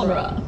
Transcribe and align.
genre. 0.00 0.42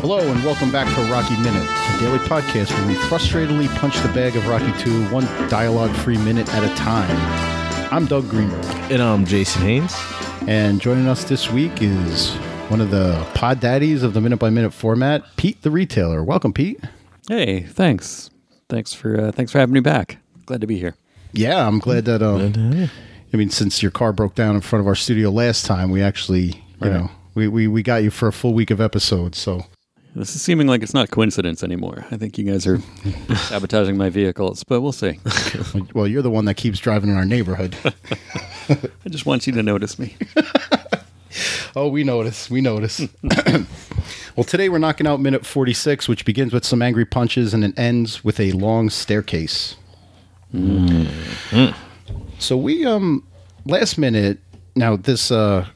Hello 0.00 0.20
and 0.20 0.44
welcome 0.44 0.70
back 0.70 0.86
to 0.94 1.02
Rocky 1.10 1.34
Minute, 1.42 1.62
a 1.68 1.98
daily 2.00 2.18
podcast 2.20 2.70
where 2.70 2.86
we 2.86 2.94
frustratedly 2.94 3.68
punch 3.78 3.98
the 4.00 4.08
bag 4.08 4.36
of 4.36 4.46
Rocky 4.46 4.72
2 4.80 5.08
one 5.08 5.24
dialogue-free 5.48 6.18
minute 6.18 6.48
at 6.54 6.62
a 6.62 6.72
time. 6.76 7.10
I'm 7.92 8.06
Doug 8.06 8.28
Greenberg, 8.28 8.64
And 8.90 9.02
I'm 9.02 9.24
Jason 9.26 9.62
Haynes. 9.62 9.94
and 10.46 10.80
joining 10.80 11.08
us 11.08 11.24
this 11.24 11.50
week 11.50 11.82
is 11.82 12.36
one 12.68 12.80
of 12.80 12.90
the 12.90 13.24
pod 13.34 13.60
daddies 13.60 14.02
of 14.02 14.12
the 14.14 14.20
minute 14.20 14.38
by 14.38 14.50
minute 14.50 14.72
format, 14.72 15.24
Pete 15.36 15.60
the 15.62 15.70
retailer. 15.70 16.22
Welcome, 16.22 16.52
Pete. 16.52 16.80
Hey, 17.28 17.60
thanks. 17.62 18.30
Thanks 18.68 18.92
for 18.92 19.20
uh, 19.20 19.32
thanks 19.32 19.52
for 19.52 19.58
having 19.58 19.72
me 19.74 19.80
back. 19.80 20.18
Glad 20.46 20.60
to 20.60 20.66
be 20.66 20.78
here. 20.78 20.96
Yeah, 21.32 21.66
I'm 21.66 21.78
glad 21.78 22.04
that. 22.06 22.22
Um, 22.22 22.88
I 23.32 23.36
mean, 23.36 23.50
since 23.50 23.82
your 23.82 23.90
car 23.90 24.12
broke 24.12 24.34
down 24.34 24.54
in 24.54 24.60
front 24.60 24.80
of 24.80 24.86
our 24.86 24.94
studio 24.94 25.30
last 25.30 25.66
time, 25.66 25.90
we 25.90 26.02
actually, 26.02 26.46
you 26.46 26.62
Right. 26.80 26.92
know, 26.92 27.10
we, 27.34 27.48
we 27.48 27.68
we 27.68 27.82
got 27.82 28.02
you 28.02 28.10
for 28.10 28.28
a 28.28 28.32
full 28.32 28.54
week 28.54 28.70
of 28.70 28.80
episodes. 28.80 29.38
So 29.38 29.64
This 30.14 30.34
is 30.34 30.42
seeming 30.42 30.66
like 30.66 30.82
it's 30.82 30.94
not 30.94 31.10
coincidence 31.10 31.62
anymore. 31.62 32.04
I 32.10 32.16
think 32.16 32.38
you 32.38 32.44
guys 32.44 32.66
are 32.66 32.78
sabotaging 33.36 33.96
my 33.96 34.08
vehicles, 34.10 34.64
but 34.64 34.80
we'll 34.80 34.92
see. 34.92 35.20
well, 35.94 36.06
you're 36.08 36.22
the 36.22 36.30
one 36.30 36.46
that 36.46 36.54
keeps 36.54 36.78
driving 36.78 37.10
in 37.10 37.16
our 37.16 37.24
neighborhood. 37.26 37.76
I 38.68 39.08
just 39.08 39.26
want 39.26 39.46
you 39.46 39.52
to 39.52 39.62
notice 39.62 39.98
me. 39.98 40.16
Oh, 41.76 41.88
we 41.88 42.04
notice. 42.04 42.48
We 42.48 42.62
notice. 42.62 43.02
well, 44.34 44.44
today 44.44 44.70
we're 44.70 44.78
knocking 44.78 45.06
out 45.06 45.20
minute 45.20 45.44
46, 45.44 46.08
which 46.08 46.24
begins 46.24 46.54
with 46.54 46.64
some 46.64 46.80
angry 46.80 47.04
punches 47.04 47.52
and 47.52 47.62
it 47.62 47.78
ends 47.78 48.24
with 48.24 48.40
a 48.40 48.52
long 48.52 48.88
staircase. 48.88 49.76
So 52.38 52.56
we 52.56 52.86
um 52.86 53.26
last 53.66 53.98
minute 53.98 54.38
now 54.74 54.96
this 54.96 55.30
uh 55.30 55.66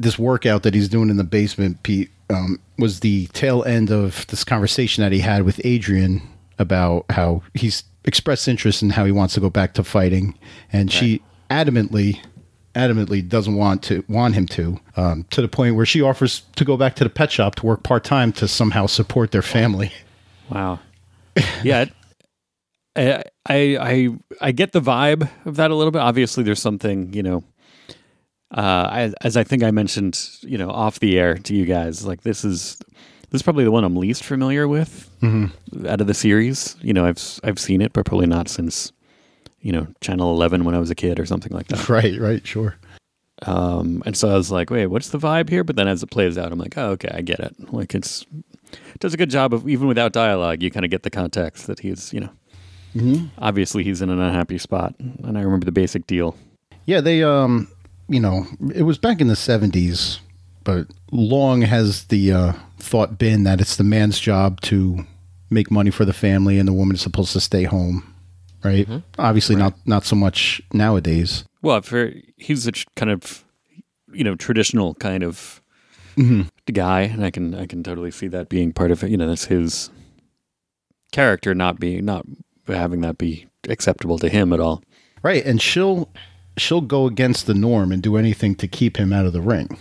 this 0.00 0.18
workout 0.18 0.64
that 0.64 0.74
he's 0.74 0.88
doing 0.88 1.08
in 1.08 1.18
the 1.18 1.24
basement, 1.24 1.80
Pete, 1.84 2.10
um, 2.30 2.58
was 2.76 2.98
the 2.98 3.28
tail 3.28 3.62
end 3.62 3.92
of 3.92 4.26
this 4.26 4.42
conversation 4.42 5.02
that 5.02 5.12
he 5.12 5.20
had 5.20 5.44
with 5.44 5.60
Adrian 5.64 6.20
about 6.58 7.04
how 7.10 7.42
he's 7.54 7.84
expressed 8.04 8.48
interest 8.48 8.82
in 8.82 8.90
how 8.90 9.04
he 9.04 9.12
wants 9.12 9.34
to 9.34 9.40
go 9.40 9.50
back 9.50 9.74
to 9.74 9.84
fighting, 9.84 10.36
and 10.72 10.90
she 10.90 11.22
adamantly 11.48 12.18
adamantly 12.74 13.26
doesn't 13.26 13.54
want 13.54 13.82
to 13.84 14.04
want 14.08 14.34
him 14.34 14.46
to 14.46 14.80
um, 14.96 15.24
to 15.30 15.40
the 15.40 15.48
point 15.48 15.76
where 15.76 15.86
she 15.86 16.02
offers 16.02 16.42
to 16.56 16.64
go 16.64 16.76
back 16.76 16.94
to 16.96 17.04
the 17.04 17.10
pet 17.10 17.32
shop 17.32 17.54
to 17.56 17.66
work 17.66 17.82
part 17.82 18.04
time 18.04 18.32
to 18.32 18.48
somehow 18.48 18.86
support 18.86 19.30
their 19.30 19.42
family. 19.42 19.92
Wow. 20.50 20.80
Yeah. 21.62 21.86
I, 22.96 23.24
I 23.46 23.76
I 23.80 24.08
I 24.40 24.52
get 24.52 24.72
the 24.72 24.80
vibe 24.80 25.28
of 25.46 25.56
that 25.56 25.70
a 25.70 25.74
little 25.74 25.90
bit. 25.90 26.00
Obviously, 26.00 26.44
there's 26.44 26.62
something 26.62 27.12
you 27.12 27.22
know. 27.22 27.44
Uh, 28.50 28.88
as, 28.92 29.14
as 29.22 29.36
I 29.36 29.42
think 29.42 29.64
I 29.64 29.72
mentioned, 29.72 30.28
you 30.42 30.56
know, 30.56 30.70
off 30.70 31.00
the 31.00 31.18
air 31.18 31.34
to 31.38 31.54
you 31.56 31.64
guys, 31.64 32.06
like 32.06 32.22
this 32.22 32.44
is 32.44 32.78
this 33.30 33.40
is 33.40 33.42
probably 33.42 33.64
the 33.64 33.72
one 33.72 33.82
I'm 33.82 33.96
least 33.96 34.22
familiar 34.22 34.68
with 34.68 35.10
out 35.88 36.00
of 36.00 36.06
the 36.06 36.14
series. 36.14 36.76
You 36.80 36.92
know, 36.92 37.04
I've 37.04 37.40
I've 37.42 37.58
seen 37.58 37.80
it, 37.80 37.92
but 37.92 38.06
probably 38.06 38.26
not 38.26 38.48
since 38.48 38.92
you 39.64 39.72
know 39.72 39.88
Channel 40.00 40.30
11 40.32 40.64
when 40.64 40.74
I 40.74 40.78
was 40.78 40.90
a 40.90 40.94
kid 40.94 41.18
or 41.18 41.26
something 41.26 41.52
like 41.52 41.66
that. 41.68 41.88
Right, 41.94 42.20
right, 42.20 42.46
sure. 42.46 42.76
Um, 43.42 44.02
and 44.06 44.16
so 44.16 44.30
I 44.30 44.34
was 44.34 44.50
like, 44.52 44.70
wait, 44.70 44.86
what's 44.86 45.08
the 45.08 45.18
vibe 45.18 45.48
here? 45.48 45.64
But 45.64 45.74
then 45.74 45.88
as 45.88 46.02
it 46.02 46.10
plays 46.10 46.38
out, 46.38 46.52
I'm 46.52 46.58
like, 46.58 46.78
oh, 46.78 46.90
okay, 46.90 47.10
I 47.12 47.20
get 47.20 47.40
it. 47.40 47.72
Like 47.72 47.94
it's 47.94 48.24
it 48.72 49.00
does 49.00 49.14
a 49.14 49.16
good 49.16 49.30
job 49.30 49.52
of 49.52 49.68
even 49.68 49.88
without 49.88 50.12
dialogue, 50.12 50.62
you 50.62 50.70
kind 50.70 50.84
of 50.84 50.90
get 50.90 51.02
the 51.02 51.10
context 51.10 51.66
that 51.66 51.80
he's, 51.80 52.12
you 52.12 52.20
know, 52.20 52.30
obviously 53.38 53.82
he's 53.82 54.00
in 54.02 54.10
an 54.10 54.20
unhappy 54.20 54.58
spot, 54.58 54.94
and 55.00 55.36
I 55.36 55.42
remember 55.42 55.66
the 55.66 55.72
basic 55.72 56.06
deal. 56.06 56.36
Yeah, 56.86 57.00
they 57.00 57.22
um 57.24 57.68
you 58.08 58.20
know, 58.20 58.46
it 58.74 58.82
was 58.82 58.98
back 58.98 59.20
in 59.20 59.28
the 59.28 59.34
70s, 59.34 60.18
but 60.62 60.86
long 61.10 61.62
has 61.62 62.04
the 62.04 62.32
uh, 62.32 62.52
thought 62.78 63.18
been 63.18 63.44
that 63.44 63.60
it's 63.62 63.76
the 63.76 63.84
man's 63.84 64.20
job 64.20 64.60
to 64.62 65.06
make 65.50 65.70
money 65.70 65.90
for 65.90 66.04
the 66.04 66.12
family 66.12 66.58
and 66.58 66.68
the 66.68 66.72
woman 66.72 66.96
is 66.96 67.00
supposed 67.02 67.32
to 67.32 67.40
stay 67.40 67.64
home, 67.64 68.13
right? 68.64 68.86
Mm-hmm. 68.86 68.98
Obviously 69.18 69.56
not 69.56 69.74
not 69.86 70.04
so 70.04 70.16
much 70.16 70.62
nowadays. 70.72 71.44
Well, 71.62 71.82
for 71.82 72.12
he's 72.36 72.66
a 72.66 72.72
kind 72.96 73.10
of, 73.10 73.44
you 74.12 74.24
know, 74.24 74.34
traditional 74.34 74.94
kind 74.94 75.22
of 75.22 75.62
mm-hmm. 76.16 76.42
guy, 76.72 77.02
and 77.02 77.24
I 77.24 77.30
can 77.30 77.54
I 77.54 77.66
can 77.66 77.82
totally 77.82 78.10
see 78.10 78.28
that 78.28 78.48
being 78.48 78.72
part 78.72 78.90
of 78.90 79.02
it. 79.04 79.10
You 79.10 79.16
know, 79.16 79.28
that's 79.28 79.46
his 79.46 79.90
character 81.12 81.54
not 81.54 81.78
being 81.78 82.04
not 82.04 82.26
having 82.66 83.00
that 83.02 83.18
be 83.18 83.46
acceptable 83.68 84.18
to 84.18 84.28
him 84.28 84.52
at 84.52 84.60
all. 84.60 84.82
Right, 85.22 85.44
and 85.44 85.60
she'll 85.60 86.10
she'll 86.56 86.80
go 86.80 87.06
against 87.06 87.46
the 87.46 87.54
norm 87.54 87.92
and 87.92 88.02
do 88.02 88.16
anything 88.16 88.54
to 88.56 88.68
keep 88.68 88.96
him 88.96 89.12
out 89.12 89.26
of 89.26 89.32
the 89.32 89.40
ring. 89.40 89.78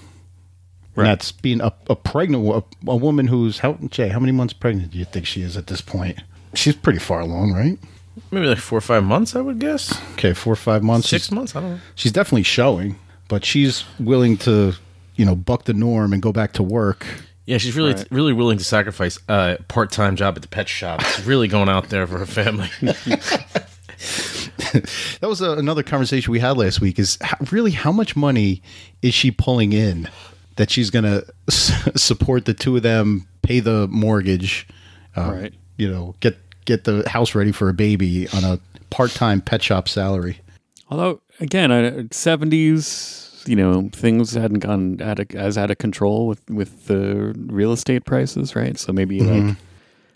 And 0.96 1.08
that's 1.08 1.32
being 1.32 1.60
a, 1.60 1.74
a 1.90 1.96
pregnant 1.96 2.44
wo- 2.44 2.66
a, 2.88 2.96
woman 2.96 3.28
who's 3.28 3.60
how 3.60 3.74
Jay, 3.90 4.10
how 4.10 4.20
many 4.20 4.32
months 4.32 4.54
pregnant 4.54 4.92
do 4.92 5.00
you 5.00 5.06
think 5.06 5.26
she 5.26 5.42
is 5.42 5.58
at 5.58 5.68
this 5.68 5.82
point? 5.82 6.20
She's 6.54 6.76
pretty 6.76 7.00
far 7.00 7.22
along, 7.22 7.54
right? 7.54 7.80
Maybe 8.32 8.46
like 8.48 8.58
four 8.60 8.78
or 8.78 8.82
five 8.82 9.04
months, 9.04 9.36
I 9.36 9.42
would 9.42 9.60
guess. 9.60 10.00
Okay, 10.14 10.34
four 10.34 10.54
or 10.54 10.58
five 10.58 10.84
months. 10.84 11.10
Six 11.10 11.26
She's- 11.26 11.32
months, 11.32 11.56
I 11.56 11.62
don't 11.62 11.72
know. 11.72 11.80
she's 11.96 12.12
definitely 12.12 12.44
showing, 12.44 12.98
but 13.28 13.44
she's 13.46 13.84
willing 14.00 14.38
to, 14.40 14.74
you 15.16 15.26
know, 15.26 15.36
buck 15.36 15.66
the 15.66 15.74
norm 15.74 16.14
and 16.14 16.22
go 16.22 16.32
back 16.32 16.54
to 16.54 16.64
work. 16.64 17.06
Yeah, 17.46 17.58
she's 17.58 17.76
really, 17.76 17.94
Right. 17.94 18.08
really 18.12 18.32
willing 18.34 18.58
to 18.58 18.64
sacrifice 18.64 19.20
a 19.28 19.58
part-time 19.68 20.16
job 20.16 20.36
at 20.38 20.42
the 20.44 20.48
pet 20.48 20.70
shop. 20.70 21.02
She's 21.04 21.26
really 21.26 21.48
going 21.48 21.68
out 21.70 21.90
there 21.90 22.08
for 22.08 22.20
her 22.20 22.26
family. 22.26 22.70
That 24.74 25.28
was 25.30 25.40
a, 25.42 25.52
another 25.52 25.84
conversation 25.84 26.32
we 26.32 26.40
had 26.40 26.58
last 26.58 26.82
week. 26.82 26.98
Is 26.98 27.18
how, 27.22 27.38
really 27.52 27.72
how 27.72 27.92
much 27.92 28.16
money 28.16 28.62
is 29.04 29.14
she 29.14 29.30
pulling 29.32 29.72
in 29.72 30.10
that 30.56 30.72
she's 30.72 30.90
going 30.90 31.04
to 31.06 31.26
support 31.96 32.46
the 32.46 32.54
two 32.54 32.76
of 32.76 32.84
them, 32.84 33.28
pay 33.44 33.60
the 33.60 33.88
mortgage, 33.90 34.68
uh, 35.16 35.32
Right. 35.32 35.54
You 35.78 35.92
know, 35.92 36.16
get 36.22 36.38
get 36.66 36.84
the 36.84 37.08
house 37.10 37.36
ready 37.36 37.52
for 37.52 37.70
a 37.70 37.74
baby 37.74 38.28
on 38.30 38.44
a 38.44 38.60
part 38.90 39.12
time 39.12 39.42
pet 39.42 39.62
shop 39.62 39.88
salary. 39.88 40.40
Although 40.90 41.22
again, 41.40 42.10
seventies, 42.12 43.44
you 43.46 43.56
know, 43.56 43.90
things 43.94 44.34
hadn't 44.34 44.60
gone 44.60 45.02
out 45.02 45.20
of, 45.20 45.32
as 45.36 45.58
out 45.58 45.72
of 45.72 45.78
control 45.78 46.28
with 46.28 46.50
with 46.50 46.88
the 46.88 47.34
real 47.48 47.72
estate 47.72 48.06
prices, 48.06 48.56
right? 48.56 48.78
So 48.78 48.94
maybe 48.94 49.22
like, 49.22 49.42
mm-hmm. 49.42 49.60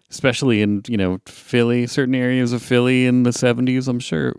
especially 0.09 0.61
in 0.61 0.83
you 0.87 0.97
know 0.97 1.19
Philly, 1.25 1.87
certain 1.87 2.15
areas 2.15 2.53
of 2.53 2.61
Philly 2.61 3.05
in 3.05 3.23
the 3.23 3.33
seventies, 3.33 3.87
I'm 3.87 3.99
sure 3.99 4.33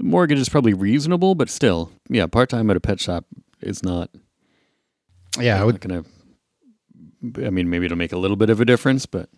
the 0.00 0.04
mortgage 0.04 0.38
is 0.38 0.48
probably 0.48 0.72
reasonable, 0.72 1.34
but 1.34 1.50
still, 1.50 1.92
yeah, 2.08 2.26
part 2.26 2.48
time 2.48 2.70
at 2.70 2.76
a 2.76 2.80
pet 2.80 3.00
shop 3.00 3.26
is 3.60 3.82
not. 3.82 4.10
Yeah, 5.38 5.60
I 5.60 5.64
would, 5.64 5.80
gonna. 5.80 6.04
I 7.44 7.50
mean, 7.50 7.68
maybe 7.68 7.84
it'll 7.84 7.98
make 7.98 8.12
a 8.12 8.18
little 8.18 8.36
bit 8.36 8.48
of 8.48 8.60
a 8.60 8.64
difference, 8.64 9.04
but 9.04 9.28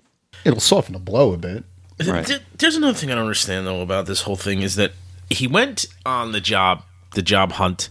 it'll 0.45 0.61
soften 0.61 0.93
the 0.93 1.01
blow 1.01 1.33
a 1.33 1.37
bit. 1.37 1.65
Right. 2.05 2.41
There's 2.57 2.77
another 2.77 2.97
thing 2.97 3.11
I 3.11 3.15
don't 3.15 3.25
understand 3.25 3.67
though 3.67 3.81
about 3.81 4.07
this 4.07 4.23
whole 4.23 4.37
thing 4.37 4.63
is 4.63 4.77
that 4.77 4.93
he 5.31 5.47
went 5.47 5.87
on 6.05 6.33
the 6.33 6.41
job, 6.41 6.83
the 7.15 7.23
job 7.23 7.53
hunt. 7.53 7.89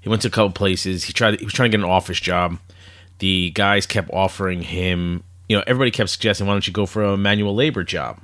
He 0.00 0.08
went 0.08 0.22
to 0.22 0.28
a 0.28 0.30
couple 0.30 0.50
places. 0.52 1.04
He 1.04 1.12
tried. 1.12 1.38
He 1.38 1.44
was 1.44 1.54
trying 1.54 1.70
to 1.70 1.76
get 1.76 1.84
an 1.84 1.90
office 1.90 2.20
job. 2.20 2.58
The 3.18 3.50
guys 3.50 3.86
kept 3.86 4.10
offering 4.12 4.62
him. 4.62 5.24
You 5.48 5.56
know, 5.56 5.64
everybody 5.66 5.90
kept 5.90 6.10
suggesting, 6.10 6.46
"Why 6.46 6.54
don't 6.54 6.66
you 6.66 6.72
go 6.72 6.86
for 6.86 7.02
a 7.04 7.16
manual 7.16 7.54
labor 7.54 7.82
job?" 7.82 8.18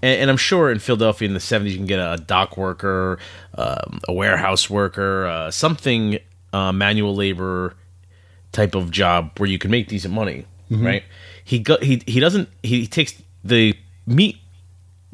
And, 0.00 0.22
and 0.22 0.30
I'm 0.30 0.36
sure 0.36 0.70
in 0.70 0.78
Philadelphia 0.78 1.28
in 1.28 1.34
the 1.34 1.40
'70s 1.40 1.70
you 1.70 1.76
can 1.76 1.86
get 1.86 1.98
a 1.98 2.16
dock 2.16 2.56
worker, 2.56 3.18
um, 3.54 4.00
a 4.08 4.12
warehouse 4.12 4.70
worker, 4.70 5.26
uh, 5.26 5.50
something 5.50 6.18
uh, 6.52 6.72
manual 6.72 7.14
labor 7.14 7.74
type 8.52 8.74
of 8.74 8.90
job 8.90 9.32
where 9.38 9.48
you 9.48 9.58
can 9.58 9.70
make 9.70 9.88
decent 9.88 10.14
money, 10.14 10.46
right? 10.70 11.02
He 11.44 11.58
go, 11.58 11.76
he 11.78 12.02
he 12.06 12.18
doesn't 12.20 12.48
he 12.62 12.86
takes 12.86 13.14
the 13.44 13.76
meat 14.08 14.36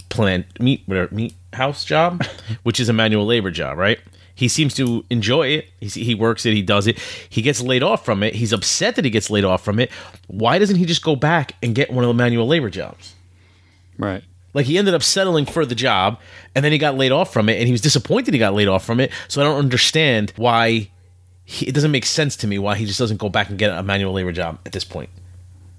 plant 0.08 0.46
meat 0.60 0.82
whatever 0.86 1.14
meat 1.14 1.34
house 1.52 1.84
job, 1.84 2.24
which 2.62 2.80
is 2.80 2.88
a 2.88 2.92
manual 2.92 3.26
labor 3.26 3.50
job, 3.50 3.78
right? 3.78 3.98
He 4.36 4.48
seems 4.48 4.74
to 4.74 5.04
enjoy 5.10 5.48
it. 5.48 5.68
He 5.80 5.88
he 5.88 6.14
works 6.14 6.44
it. 6.44 6.54
He 6.54 6.62
does 6.62 6.86
it. 6.86 6.98
He 7.28 7.42
gets 7.42 7.60
laid 7.60 7.82
off 7.82 8.04
from 8.04 8.22
it. 8.22 8.34
He's 8.34 8.52
upset 8.52 8.96
that 8.96 9.04
he 9.04 9.10
gets 9.10 9.30
laid 9.30 9.44
off 9.44 9.64
from 9.64 9.78
it. 9.78 9.90
Why 10.26 10.58
doesn't 10.58 10.76
he 10.76 10.84
just 10.86 11.02
go 11.04 11.14
back 11.14 11.54
and 11.62 11.74
get 11.74 11.92
one 11.92 12.04
of 12.04 12.08
the 12.08 12.14
manual 12.14 12.46
labor 12.46 12.70
jobs? 12.70 13.14
right. 13.98 14.22
Like 14.52 14.66
he 14.66 14.78
ended 14.78 14.94
up 14.94 15.02
settling 15.02 15.46
for 15.46 15.66
the 15.66 15.74
job, 15.74 16.20
and 16.54 16.64
then 16.64 16.70
he 16.70 16.78
got 16.78 16.96
laid 16.96 17.10
off 17.10 17.32
from 17.32 17.48
it, 17.48 17.58
and 17.58 17.66
he 17.66 17.72
was 17.72 17.80
disappointed 17.80 18.32
he 18.32 18.38
got 18.38 18.54
laid 18.54 18.68
off 18.68 18.84
from 18.84 19.00
it. 19.00 19.10
So 19.26 19.40
I 19.40 19.44
don't 19.44 19.58
understand 19.58 20.32
why. 20.36 20.90
He, 21.44 21.66
it 21.66 21.74
doesn't 21.74 21.90
make 21.90 22.06
sense 22.06 22.36
to 22.36 22.46
me 22.46 22.58
why 22.58 22.76
he 22.76 22.86
just 22.86 22.98
doesn't 22.98 23.18
go 23.18 23.28
back 23.28 23.50
and 23.50 23.58
get 23.58 23.76
a 23.76 23.82
manual 23.82 24.12
labor 24.12 24.30
job 24.32 24.60
at 24.64 24.70
this 24.72 24.84
point. 24.84 25.10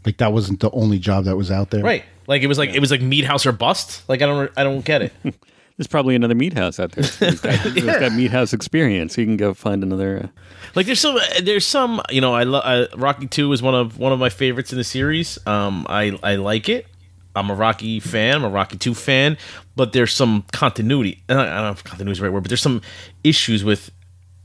Like 0.06 0.18
that 0.18 0.32
wasn't 0.34 0.60
the 0.60 0.70
only 0.72 1.00
job 1.00 1.24
that 1.24 1.36
was 1.38 1.50
out 1.50 1.72
there, 1.72 1.84
Right? 1.84 2.04
Like 2.28 2.42
it 2.42 2.48
was 2.48 2.58
like 2.58 2.74
it 2.74 2.80
was 2.80 2.92
like 2.92 3.02
meat 3.02 3.26
house 3.26 3.46
or 3.46 3.52
bust. 3.52 4.08
Like 4.10 4.22
I 4.22 4.26
don't 4.26 4.52
I 4.58 4.64
don't 4.64 4.84
get 4.84 5.02
it. 5.02 5.14
There's 5.78 5.88
probably 5.88 6.16
another 6.16 6.36
meat 6.36 6.54
house 6.54 6.80
out 6.80 6.94
there. 6.94 7.04
He's 7.30 7.42
got, 7.42 7.60
he's 7.60 7.84
got 7.84 8.14
meat 8.14 8.32
house 8.32 8.54
experience. 8.54 9.14
He 9.14 9.26
can 9.26 9.36
go 9.36 9.54
find 9.54 9.84
another. 9.84 10.18
Uh, 10.24 10.28
Like 10.74 10.86
there's 10.86 11.02
some 11.02 11.20
there's 11.44 11.66
some 11.66 12.02
you 12.10 12.22
know 12.22 12.34
I 12.34 12.44
love 12.44 12.88
Rocky 12.96 13.28
Two 13.28 13.52
is 13.52 13.62
one 13.62 13.76
of 13.76 13.98
one 14.00 14.14
of 14.14 14.20
my 14.20 14.30
favorites 14.30 14.72
in 14.72 14.78
the 14.78 14.86
series. 14.86 15.38
Um, 15.46 15.86
I 15.90 16.18
I 16.24 16.36
like 16.38 16.70
it. 16.70 16.88
I'm 17.36 17.50
a 17.50 17.54
Rocky 17.54 18.00
fan. 18.00 18.36
I'm 18.36 18.46
a 18.46 18.50
Rocky 18.50 18.78
Two 18.78 18.94
fan, 18.94 19.38
but 19.76 19.92
there's 19.92 20.14
some 20.14 20.46
continuity. 20.54 21.22
I 21.28 21.34
don't 21.34 21.46
know 21.48 21.72
if 21.72 21.84
continuity 21.84 22.14
is 22.14 22.18
the 22.20 22.24
right 22.24 22.32
word, 22.34 22.44
but 22.44 22.50
there's 22.50 22.62
some 22.62 22.82
issues 23.26 23.66
with 23.66 23.92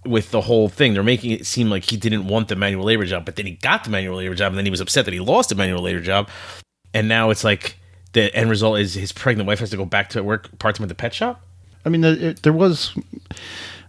with 0.04 0.32
the 0.32 0.40
whole 0.40 0.68
thing. 0.68 0.94
They're 0.94 1.04
making 1.04 1.30
it 1.30 1.46
seem 1.46 1.70
like 1.70 1.84
he 1.84 1.96
didn't 1.96 2.26
want 2.26 2.48
the 2.48 2.56
manual 2.56 2.82
labor 2.84 3.04
job, 3.04 3.24
but 3.24 3.36
then 3.36 3.46
he 3.46 3.52
got 3.52 3.84
the 3.84 3.90
manual 3.90 4.16
labor 4.16 4.34
job, 4.34 4.50
and 4.50 4.58
then 4.58 4.64
he 4.64 4.70
was 4.72 4.80
upset 4.80 5.04
that 5.04 5.14
he 5.14 5.20
lost 5.20 5.50
the 5.50 5.54
manual 5.54 5.80
labor 5.82 6.00
job, 6.00 6.28
and 6.94 7.08
now 7.08 7.30
it's 7.30 7.44
like 7.44 7.76
the 8.12 8.34
end 8.34 8.50
result 8.50 8.78
is 8.78 8.94
his 8.94 9.12
pregnant 9.12 9.46
wife 9.46 9.60
has 9.60 9.70
to 9.70 9.76
go 9.76 9.84
back 9.84 10.10
to 10.10 10.22
work 10.22 10.58
part 10.58 10.76
time 10.76 10.84
at 10.84 10.88
the 10.88 10.94
pet 10.94 11.14
shop. 11.14 11.42
I 11.84 11.88
mean, 11.88 12.00
the, 12.02 12.28
it, 12.28 12.42
there 12.42 12.52
was 12.52 12.94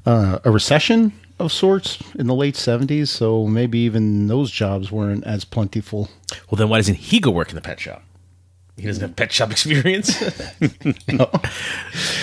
uh, 0.05 0.39
a 0.43 0.51
recession 0.51 1.13
of 1.39 1.51
sorts 1.51 1.97
in 2.15 2.27
the 2.27 2.35
late 2.35 2.55
70s, 2.55 3.07
so 3.07 3.47
maybe 3.47 3.79
even 3.79 4.27
those 4.27 4.51
jobs 4.51 4.91
weren't 4.91 5.23
as 5.25 5.43
plentiful. 5.43 6.09
Well, 6.49 6.57
then 6.57 6.69
why 6.69 6.77
doesn't 6.77 6.95
he 6.95 7.19
go 7.19 7.31
work 7.31 7.49
in 7.49 7.55
the 7.55 7.61
pet 7.61 7.79
shop? 7.79 8.03
He 8.77 8.87
doesn't 8.87 9.01
have 9.01 9.15
pet 9.15 9.31
shop 9.31 9.51
experience. 9.51 10.21
no. 11.07 11.29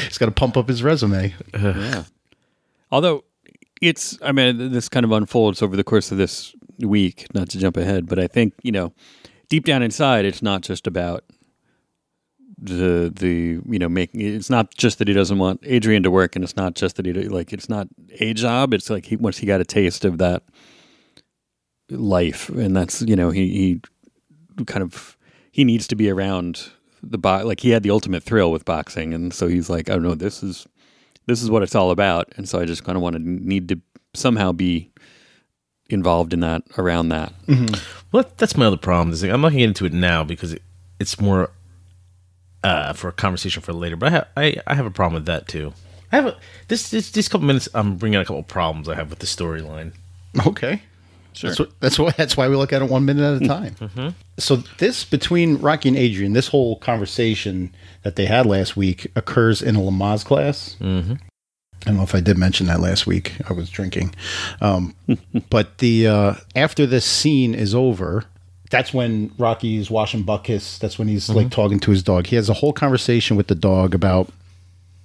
He's 0.04 0.18
got 0.18 0.26
to 0.26 0.32
pump 0.32 0.56
up 0.56 0.68
his 0.68 0.82
resume. 0.82 1.34
yeah. 1.52 2.04
Although 2.90 3.24
it's, 3.82 4.18
I 4.22 4.32
mean, 4.32 4.72
this 4.72 4.88
kind 4.88 5.04
of 5.04 5.12
unfolds 5.12 5.62
over 5.62 5.76
the 5.76 5.84
course 5.84 6.10
of 6.10 6.18
this 6.18 6.54
week. 6.78 7.26
Not 7.34 7.48
to 7.50 7.58
jump 7.58 7.76
ahead, 7.76 8.08
but 8.08 8.18
I 8.18 8.26
think 8.26 8.54
you 8.62 8.72
know, 8.72 8.92
deep 9.48 9.64
down 9.64 9.82
inside, 9.82 10.24
it's 10.24 10.42
not 10.42 10.62
just 10.62 10.86
about 10.86 11.24
the 12.60 13.12
the 13.14 13.60
you 13.68 13.78
know 13.78 13.88
making. 13.88 14.20
It's 14.20 14.50
not 14.50 14.74
just 14.74 14.98
that 14.98 15.08
he 15.08 15.14
doesn't 15.14 15.38
want 15.38 15.60
Adrian 15.64 16.02
to 16.02 16.10
work, 16.10 16.34
and 16.34 16.44
it's 16.44 16.56
not 16.56 16.74
just 16.74 16.96
that 16.96 17.06
he 17.06 17.12
like 17.12 17.52
it's 17.52 17.68
not 17.68 17.88
a 18.18 18.34
job. 18.34 18.74
It's 18.74 18.90
like 18.90 19.06
he 19.06 19.16
once 19.16 19.38
he 19.38 19.46
got 19.46 19.60
a 19.60 19.64
taste 19.64 20.04
of 20.04 20.18
that 20.18 20.42
life, 21.90 22.48
and 22.48 22.76
that's 22.76 23.02
you 23.02 23.16
know 23.16 23.30
he 23.30 23.80
he 24.58 24.64
kind 24.64 24.82
of 24.82 25.16
he 25.52 25.64
needs 25.64 25.86
to 25.88 25.96
be 25.96 26.10
around 26.10 26.70
the 27.02 27.18
box 27.18 27.44
like 27.44 27.60
he 27.60 27.70
had 27.70 27.82
the 27.82 27.90
ultimate 27.90 28.22
thrill 28.22 28.50
with 28.50 28.64
boxing, 28.64 29.14
and 29.14 29.32
so 29.32 29.46
he's 29.46 29.70
like, 29.70 29.88
oh 29.88 29.98
no, 29.98 30.14
this 30.14 30.42
is 30.42 30.66
this 31.26 31.42
is 31.42 31.50
what 31.50 31.62
it's 31.62 31.74
all 31.74 31.90
about, 31.90 32.32
and 32.36 32.48
so 32.48 32.58
I 32.60 32.64
just 32.64 32.84
kind 32.84 32.96
of 32.96 33.02
want 33.02 33.14
to 33.14 33.22
need 33.22 33.68
to 33.68 33.80
somehow 34.14 34.52
be 34.52 34.90
involved 35.88 36.32
in 36.32 36.40
that 36.40 36.62
around 36.76 37.08
that. 37.10 37.32
Well, 38.12 38.24
that's 38.36 38.56
my 38.56 38.66
other 38.66 38.76
problem. 38.76 39.12
Is 39.12 39.22
like, 39.22 39.32
I'm 39.32 39.40
not 39.40 39.48
gonna 39.48 39.60
get 39.60 39.68
into 39.68 39.86
it 39.86 39.92
now 39.92 40.24
because 40.24 40.52
it, 40.52 40.62
it's 40.98 41.20
more 41.20 41.50
uh, 42.64 42.92
for 42.92 43.08
a 43.08 43.12
conversation 43.12 43.62
for 43.62 43.72
later. 43.72 43.96
But 43.96 44.08
I 44.08 44.10
have 44.10 44.28
I, 44.36 44.56
I 44.66 44.74
have 44.74 44.86
a 44.86 44.90
problem 44.90 45.14
with 45.14 45.26
that 45.26 45.48
too. 45.48 45.72
I 46.10 46.16
have 46.16 46.26
a, 46.26 46.36
this 46.68 46.90
this 46.90 47.10
these 47.10 47.28
couple 47.28 47.46
minutes. 47.46 47.68
I'm 47.74 47.96
bringing 47.96 48.16
out 48.16 48.22
a 48.22 48.24
couple 48.26 48.42
problems 48.42 48.88
I 48.88 48.94
have 48.94 49.10
with 49.10 49.18
the 49.18 49.26
storyline. 49.26 49.92
Okay. 50.46 50.82
Sure. 51.34 51.50
That's, 51.50 51.60
what, 51.60 51.80
that's 51.80 51.98
why 51.98 52.10
that's 52.16 52.36
why 52.36 52.48
we 52.48 52.56
look 52.56 52.72
at 52.72 52.82
it 52.82 52.90
one 52.90 53.04
minute 53.04 53.36
at 53.36 53.42
a 53.42 53.46
time. 53.46 54.14
So 54.38 54.56
this 54.78 55.04
between 55.04 55.58
Rocky 55.58 55.88
and 55.88 55.96
Adrian, 55.96 56.32
this 56.32 56.48
whole 56.48 56.76
conversation 56.76 57.72
that 58.02 58.16
they 58.16 58.26
had 58.26 58.44
last 58.44 58.76
week 58.76 59.06
occurs 59.14 59.62
in 59.62 59.76
a 59.76 59.78
Lamaze 59.78 60.24
class. 60.24 60.76
Mm-hmm. 60.80 61.14
I 61.82 61.90
don't 61.90 61.96
know 61.96 62.02
if 62.02 62.14
I 62.14 62.20
did 62.20 62.36
mention 62.36 62.66
that 62.66 62.80
last 62.80 63.06
week. 63.06 63.34
I 63.48 63.52
was 63.52 63.70
drinking, 63.70 64.14
um, 64.60 64.94
but 65.50 65.78
the 65.78 66.06
uh, 66.06 66.34
after 66.56 66.86
this 66.86 67.04
scene 67.04 67.54
is 67.54 67.74
over, 67.74 68.24
that's 68.70 68.92
when 68.92 69.32
Rocky's 69.38 69.90
washing 69.90 70.24
Butkus. 70.24 70.78
That's 70.78 70.98
when 70.98 71.08
he's 71.08 71.30
like 71.30 71.50
talking 71.50 71.80
to 71.80 71.90
his 71.90 72.02
dog. 72.02 72.26
He 72.26 72.36
has 72.36 72.48
a 72.48 72.54
whole 72.54 72.72
conversation 72.72 73.36
with 73.36 73.46
the 73.46 73.54
dog 73.54 73.94
about 73.94 74.30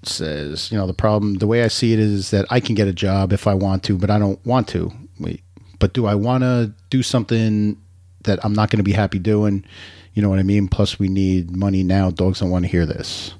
says, 0.07 0.71
you 0.71 0.77
know, 0.77 0.87
the 0.87 0.93
problem, 0.93 1.35
the 1.35 1.47
way 1.47 1.63
I 1.63 1.67
see 1.67 1.93
it 1.93 1.99
is 1.99 2.31
that 2.31 2.45
I 2.49 2.59
can 2.59 2.75
get 2.75 2.87
a 2.87 2.93
job 2.93 3.33
if 3.33 3.47
I 3.47 3.53
want 3.53 3.83
to, 3.83 3.97
but 3.97 4.09
I 4.09 4.19
don't 4.19 4.43
want 4.45 4.67
to. 4.69 4.91
Wait, 5.19 5.41
but 5.79 5.93
do 5.93 6.05
I 6.05 6.15
want 6.15 6.43
to 6.43 6.73
do 6.89 7.03
something 7.03 7.77
that 8.23 8.43
I'm 8.43 8.53
not 8.53 8.69
going 8.69 8.77
to 8.77 8.83
be 8.83 8.93
happy 8.93 9.19
doing? 9.19 9.65
You 10.13 10.21
know 10.21 10.29
what 10.29 10.39
I 10.39 10.43
mean? 10.43 10.67
Plus, 10.67 10.99
we 10.99 11.07
need 11.07 11.55
money 11.55 11.83
now. 11.83 12.11
Dogs 12.11 12.39
don't 12.39 12.49
want 12.49 12.65
to 12.65 12.71
hear 12.71 12.85
this. 12.85 13.33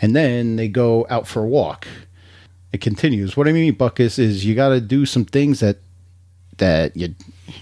And 0.00 0.14
then 0.14 0.56
they 0.56 0.68
go 0.68 1.06
out 1.10 1.26
for 1.26 1.42
a 1.42 1.46
walk. 1.46 1.88
It 2.72 2.80
continues. 2.80 3.36
What 3.36 3.48
I 3.48 3.52
mean, 3.52 3.74
Butkus, 3.74 4.18
is 4.18 4.44
you 4.44 4.54
got 4.54 4.70
to 4.70 4.80
do 4.80 5.06
some 5.06 5.24
things 5.24 5.60
that 5.60 5.78
that 6.58 6.96
you, 6.96 7.14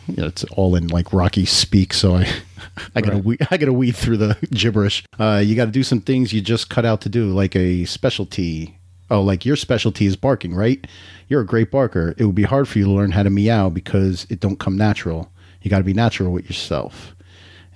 you 0.07 0.17
know, 0.17 0.27
it's 0.27 0.45
all 0.45 0.75
in 0.75 0.89
like 0.89 1.13
Rocky 1.13 1.45
speak. 1.45 1.93
So 1.93 2.17
I, 2.17 2.29
I 2.95 3.01
gotta 3.01 3.19
we, 3.19 3.37
I 3.51 3.57
gotta 3.57 3.73
weed 3.73 3.95
through 3.95 4.17
the 4.17 4.37
gibberish. 4.51 5.05
Uh, 5.19 5.43
you 5.45 5.55
got 5.55 5.67
to 5.67 5.71
do 5.71 5.83
some 5.83 6.01
things 6.01 6.33
you 6.33 6.41
just 6.41 6.71
cut 6.71 6.85
out 6.85 7.01
to 7.03 7.09
do, 7.09 7.27
like 7.33 7.55
a 7.55 7.85
specialty. 7.85 8.79
Oh, 9.09 9.23
like 9.23 9.47
your 9.47 9.55
specialty 9.55 10.07
is 10.07 10.17
barking, 10.17 10.53
right? 10.53 10.85
You're 11.29 11.43
a 11.43 11.47
great 11.47 11.71
barker. 11.71 12.15
It 12.19 12.25
would 12.25 12.35
be 12.35 12.43
hard 12.43 12.67
for 12.67 12.81
you 12.81 12.87
to 12.87 12.91
learn 12.91 13.13
how 13.13 13.23
to 13.23 13.31
meow 13.31 13.69
because 13.69 14.27
it 14.31 14.41
don't 14.41 14.59
come 14.59 14.77
natural. 14.77 15.31
You 15.63 15.71
got 15.71 15.79
to 15.79 15.85
be 15.85 15.95
natural 15.95 16.33
with 16.33 16.47
yourself. 16.47 17.15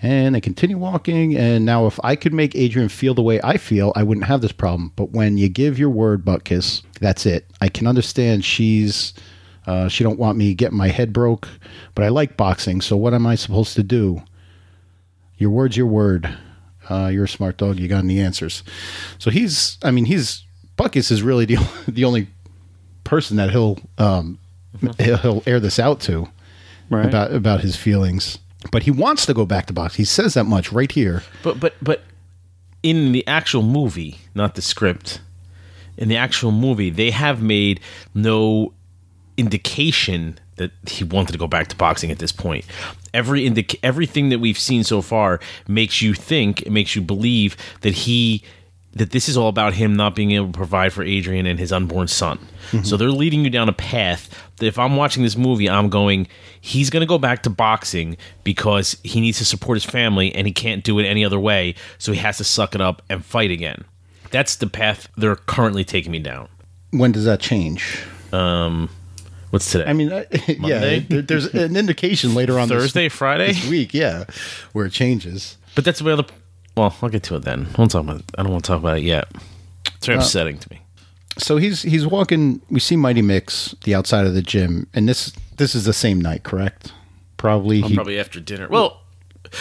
And 0.03 0.35
they 0.35 0.41
continue 0.41 0.79
walking. 0.79 1.37
And 1.37 1.67
now, 1.67 1.87
if 1.87 2.01
I 2.03 2.17
could 2.17 2.33
make 2.33 2.55
Adrian 2.57 2.89
feel 2.89 3.13
the 3.15 3.23
way 3.23 3.39
I 3.45 3.59
feel, 3.59 3.93
I 3.95 4.03
wouldn't 4.03 4.27
have 4.27 4.41
this 4.41 4.53
problem. 4.53 4.93
But 4.97 5.11
when 5.11 5.37
you 5.37 5.49
give 5.51 5.79
your 5.79 5.91
word, 5.91 6.25
Butkus, 6.25 6.83
that's 7.01 7.27
it. 7.27 7.47
I 7.61 7.69
can 7.69 7.87
understand 7.87 8.45
she's 8.45 9.13
uh, 9.67 9.89
she 9.89 10.03
don't 10.03 10.19
want 10.19 10.39
me 10.39 10.55
getting 10.55 10.79
my 10.79 10.89
head 10.89 11.13
broke, 11.13 11.49
but 11.95 12.05
I 12.05 12.09
like 12.09 12.37
boxing. 12.39 12.81
So 12.81 12.97
what 12.97 13.13
am 13.13 13.27
I 13.27 13.35
supposed 13.35 13.77
to 13.77 13.83
do? 13.83 14.23
Your 15.37 15.51
word's 15.51 15.77
your 15.77 15.87
word. 15.87 16.35
Uh, 16.89 17.09
you're 17.13 17.25
a 17.25 17.29
smart 17.29 17.59
dog. 17.59 17.79
You 17.79 17.87
got 17.87 18.03
any 18.05 18.21
answers? 18.21 18.63
So 19.19 19.31
he's. 19.31 19.77
I 19.83 19.91
mean, 19.91 20.07
he's 20.07 20.45
Butkus 20.79 21.13
is 21.13 21.23
really 21.23 21.45
the 21.45 21.59
the 21.89 22.05
only 22.05 22.29
person 23.05 23.37
that 23.37 23.51
he'll 23.51 23.79
um, 23.99 24.39
he'll, 24.99 25.19
he'll 25.19 25.43
air 25.47 25.61
this 25.61 25.79
out 25.79 26.01
to 26.03 26.27
Right. 26.89 27.05
about 27.07 27.33
about 27.33 27.61
his 27.61 27.77
feelings. 27.77 28.39
But 28.71 28.83
he 28.83 28.91
wants 28.91 29.27
to 29.27 29.35
go 29.35 29.47
back 29.47 29.67
to 29.67 29.73
boxing. 29.73 30.03
He 30.03 30.05
says 30.05 30.35
that 30.35 30.45
much 30.45 30.73
right 30.73 30.91
here. 30.91 31.23
But 31.43 31.59
but 31.61 31.75
but 31.83 32.03
in 32.83 33.13
the 33.13 33.27
actual 33.27 33.63
movie, 33.63 34.19
not 34.35 34.55
the 34.55 34.63
script, 34.63 35.21
in 35.97 36.09
the 36.09 36.17
actual 36.17 36.53
movie, 36.53 36.91
they 36.91 37.11
have 37.11 37.43
made 37.43 37.81
no 38.15 38.73
indication 39.37 40.39
that 40.57 40.73
he 40.87 41.05
wanted 41.05 41.33
to 41.33 41.39
go 41.39 41.47
back 41.47 41.69
to 41.69 41.77
boxing 41.77 42.11
at 42.11 42.19
this 42.19 42.33
point. 42.33 42.67
Every 43.15 43.49
indic- 43.49 43.79
everything 43.83 44.29
that 44.29 44.39
we've 44.41 44.59
seen 44.59 44.85
so 44.85 45.01
far 45.01 45.41
makes 45.67 46.03
you 46.03 46.13
think, 46.13 46.63
it 46.63 46.71
makes 46.71 46.95
you 46.95 47.01
believe 47.01 47.57
that 47.81 47.95
he 47.95 48.43
that 48.93 49.11
this 49.13 49.29
is 49.29 49.37
all 49.37 49.49
about 49.49 49.75
him 49.75 49.95
not 49.95 50.17
being 50.17 50.33
able 50.33 50.47
to 50.47 50.53
provide 50.53 50.93
for 50.93 51.03
Adrian 51.05 51.47
and 51.47 51.59
his 51.61 51.73
unborn 51.73 52.09
son. 52.09 52.39
So 52.83 52.97
they're 52.97 53.11
leading 53.11 53.45
you 53.45 53.51
down 53.51 53.69
a 53.69 53.73
path 53.73 54.29
that 54.57 54.67
if 54.67 54.79
I'm 54.79 54.97
watching 54.97 55.23
this 55.23 55.37
movie, 55.37 55.69
I'm 55.69 55.89
going, 55.89 56.27
he's 56.61 56.89
going 56.91 57.01
to 57.01 57.07
go 57.07 57.19
back 57.19 57.43
to 57.45 57.51
boxing 57.51 58.17
because 58.45 58.97
he 59.03 59.21
needs 59.21 59.39
to 59.39 59.45
support 59.45 59.77
his 59.77 59.85
family 59.85 60.33
and 60.35 60.47
he 60.47 60.53
can't 60.53 60.83
do 60.85 60.99
it 60.99 61.05
any 61.05 61.25
other 61.25 61.39
way. 61.41 61.75
So 61.99 62.13
he 62.13 62.19
has 62.19 62.37
to 62.39 62.45
suck 62.45 62.75
it 62.75 62.81
up 62.81 63.03
and 63.09 63.25
fight 63.25 63.51
again. 63.51 63.85
That's 64.31 64.57
the 64.57 64.69
path 64.69 65.09
they're 65.17 65.37
currently 65.37 65.85
taking 65.85 66.13
me 66.13 66.19
down. 66.21 66.49
When 66.91 67.11
does 67.13 67.25
that 67.25 67.41
change? 67.41 68.05
Um, 68.33 68.89
what's 69.51 69.71
today? 69.71 69.85
I 69.89 69.93
mean, 69.93 70.13
uh, 70.13 70.25
yeah, 70.49 71.01
there's 71.09 71.47
an 71.47 71.77
indication 71.77 72.35
later 72.35 72.59
on 72.59 72.69
this- 72.69 72.83
Thursday, 72.83 73.09
Friday. 73.09 73.49
this 73.53 73.69
week, 73.69 73.95
yeah, 73.95 74.25
where 74.73 74.87
it 74.87 74.93
changes. 74.93 75.57
But 75.75 75.85
that's 75.85 76.03
my 76.03 76.13
other. 76.13 76.25
Well, 76.77 76.95
I'll 77.03 77.09
get 77.09 77.23
to 77.25 77.37
it 77.37 77.43
then. 77.43 77.69
We'll 77.77 77.89
talk 77.89 78.03
about. 78.03 78.23
I 78.39 78.43
don't 78.43 78.53
want 78.53 78.65
to 78.65 78.69
talk 78.69 78.81
about 78.81 78.99
it 78.99 79.05
yet. 79.05 79.29
It's 79.97 80.07
very 80.07 80.19
uh, 80.19 80.23
upsetting 80.23 80.59
to 80.59 80.71
me. 80.71 80.81
So 81.39 81.57
he's 81.57 81.83
he's 81.83 82.07
walking. 82.07 82.61
We 82.71 82.81
see 82.81 82.97
Mighty 82.97 83.23
Mick's 83.23 83.75
the 83.85 83.95
outside 83.95 84.27
of 84.27 84.35
the 84.35 84.43
gym, 84.43 84.87
and 84.95 85.09
this 85.09 85.33
this 85.57 85.75
is 85.75 85.85
the 85.85 85.93
same 85.93 86.21
night, 86.21 86.43
correct? 86.43 86.93
Probably. 87.37 87.81
He, 87.81 87.95
Probably 87.95 88.19
after 88.19 88.41
dinner. 88.41 88.69
Well, 88.69 89.01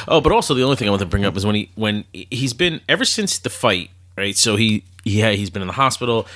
oh, 0.07 0.21
but 0.21 0.31
also 0.31 0.53
the 0.53 0.63
only 0.63 0.75
thing 0.75 0.87
I 0.87 0.91
want 0.91 1.01
to 1.01 1.05
bring 1.05 1.25
up 1.25 1.37
is 1.37 1.45
when 1.45 1.55
he 1.55 1.71
when 1.75 2.03
he's 2.11 2.53
been 2.53 2.81
ever 2.89 3.05
since 3.05 3.39
the 3.39 3.49
fight, 3.49 3.89
right? 4.17 4.35
So 4.35 4.55
he 4.55 4.83
had, 5.05 5.35
he's 5.35 5.49
been 5.49 5.61
in 5.61 5.67
the 5.67 5.73
hospital. 5.73 6.27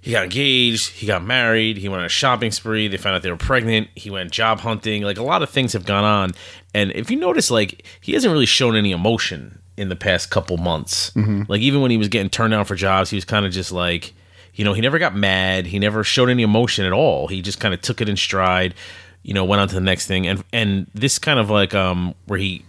He 0.00 0.12
got 0.12 0.24
engaged. 0.24 0.90
He 0.90 1.06
got 1.06 1.24
married. 1.24 1.76
He 1.76 1.88
went 1.88 2.00
on 2.00 2.06
a 2.06 2.08
shopping 2.08 2.50
spree. 2.50 2.88
They 2.88 2.96
found 2.96 3.16
out 3.16 3.22
they 3.22 3.30
were 3.30 3.36
pregnant. 3.36 3.88
He 3.94 4.10
went 4.10 4.30
job 4.30 4.60
hunting. 4.60 5.02
Like 5.02 5.18
a 5.18 5.24
lot 5.24 5.42
of 5.42 5.50
things 5.50 5.72
have 5.72 5.84
gone 5.84 6.04
on. 6.04 6.32
And 6.72 6.92
if 6.92 7.10
you 7.10 7.18
notice, 7.18 7.50
like 7.50 7.84
he 8.00 8.12
hasn't 8.12 8.32
really 8.32 8.46
shown 8.46 8.76
any 8.76 8.92
emotion 8.92 9.57
in 9.78 9.88
the 9.88 9.96
past 9.96 10.30
couple 10.30 10.56
months. 10.56 11.12
Like 11.48 11.60
even 11.60 11.80
when 11.80 11.90
he 11.90 11.96
was 11.96 12.08
getting 12.08 12.28
turned 12.28 12.50
down 12.50 12.64
for 12.64 12.74
jobs, 12.74 13.10
he 13.10 13.16
was 13.16 13.24
kind 13.24 13.46
of 13.46 13.52
just 13.52 13.70
like, 13.72 14.12
you 14.54 14.64
know, 14.64 14.72
he 14.72 14.82
never 14.82 14.98
got 14.98 15.14
mad. 15.14 15.66
He 15.66 15.78
never 15.78 16.02
showed 16.02 16.28
any 16.28 16.42
emotion 16.42 16.84
at 16.84 16.92
all. 16.92 17.28
He 17.28 17.40
just 17.42 17.60
kind 17.60 17.72
of 17.72 17.80
took 17.80 18.00
it 18.00 18.08
in 18.08 18.16
stride. 18.16 18.74
You 19.22 19.34
know, 19.34 19.44
went 19.44 19.60
on 19.60 19.68
to 19.68 19.74
the 19.74 19.80
next 19.80 20.06
thing. 20.06 20.26
And 20.26 20.44
and 20.52 20.86
this 20.94 21.18
kind 21.18 21.38
of 21.38 21.48
like 21.48 21.74
um 21.74 22.14
where 22.26 22.38
he 22.38 22.64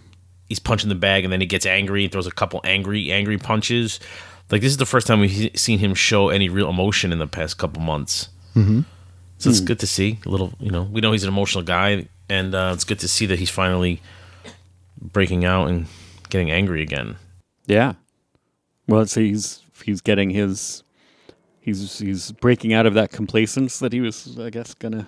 he's 0.48 0.60
punching 0.60 0.88
the 0.88 0.94
bag 0.94 1.24
and 1.24 1.32
then 1.32 1.40
he 1.40 1.46
gets 1.46 1.66
angry 1.66 2.04
and 2.04 2.12
throws 2.12 2.26
a 2.26 2.30
couple 2.30 2.60
angry 2.64 3.10
angry 3.10 3.38
punches. 3.38 3.98
Like 4.50 4.62
this 4.62 4.70
is 4.70 4.78
the 4.78 4.86
first 4.86 5.06
time 5.06 5.20
we've 5.20 5.50
seen 5.56 5.78
him 5.78 5.94
show 5.94 6.28
any 6.28 6.48
real 6.48 6.70
emotion 6.70 7.12
in 7.12 7.18
the 7.18 7.26
past 7.26 7.58
couple 7.58 7.82
months. 7.82 8.28
Mm-hmm. 8.54 8.80
So 9.38 9.48
it's 9.48 9.60
good 9.60 9.78
to 9.80 9.86
see 9.86 10.18
a 10.26 10.28
little. 10.28 10.52
You 10.60 10.70
know, 10.70 10.82
we 10.82 11.00
know 11.00 11.12
he's 11.12 11.22
an 11.22 11.28
emotional 11.28 11.64
guy, 11.64 12.08
and 12.28 12.54
uh, 12.54 12.72
it's 12.74 12.84
good 12.84 12.98
to 13.00 13.08
see 13.08 13.24
that 13.26 13.38
he's 13.38 13.48
finally 13.48 14.02
breaking 15.00 15.46
out 15.46 15.68
and 15.68 15.86
getting 16.30 16.50
angry 16.50 16.82
again. 16.82 17.16
Yeah. 17.66 17.94
Well, 18.88 19.02
it's 19.02 19.14
he's 19.14 19.62
he's 19.84 20.00
getting 20.00 20.30
his 20.30 20.82
he's 21.60 21.98
he's 21.98 22.32
breaking 22.32 22.72
out 22.72 22.86
of 22.86 22.94
that 22.94 23.10
complacence 23.10 23.78
that 23.78 23.92
he 23.92 24.00
was, 24.00 24.38
I 24.38 24.50
guess, 24.50 24.74
gonna 24.74 25.06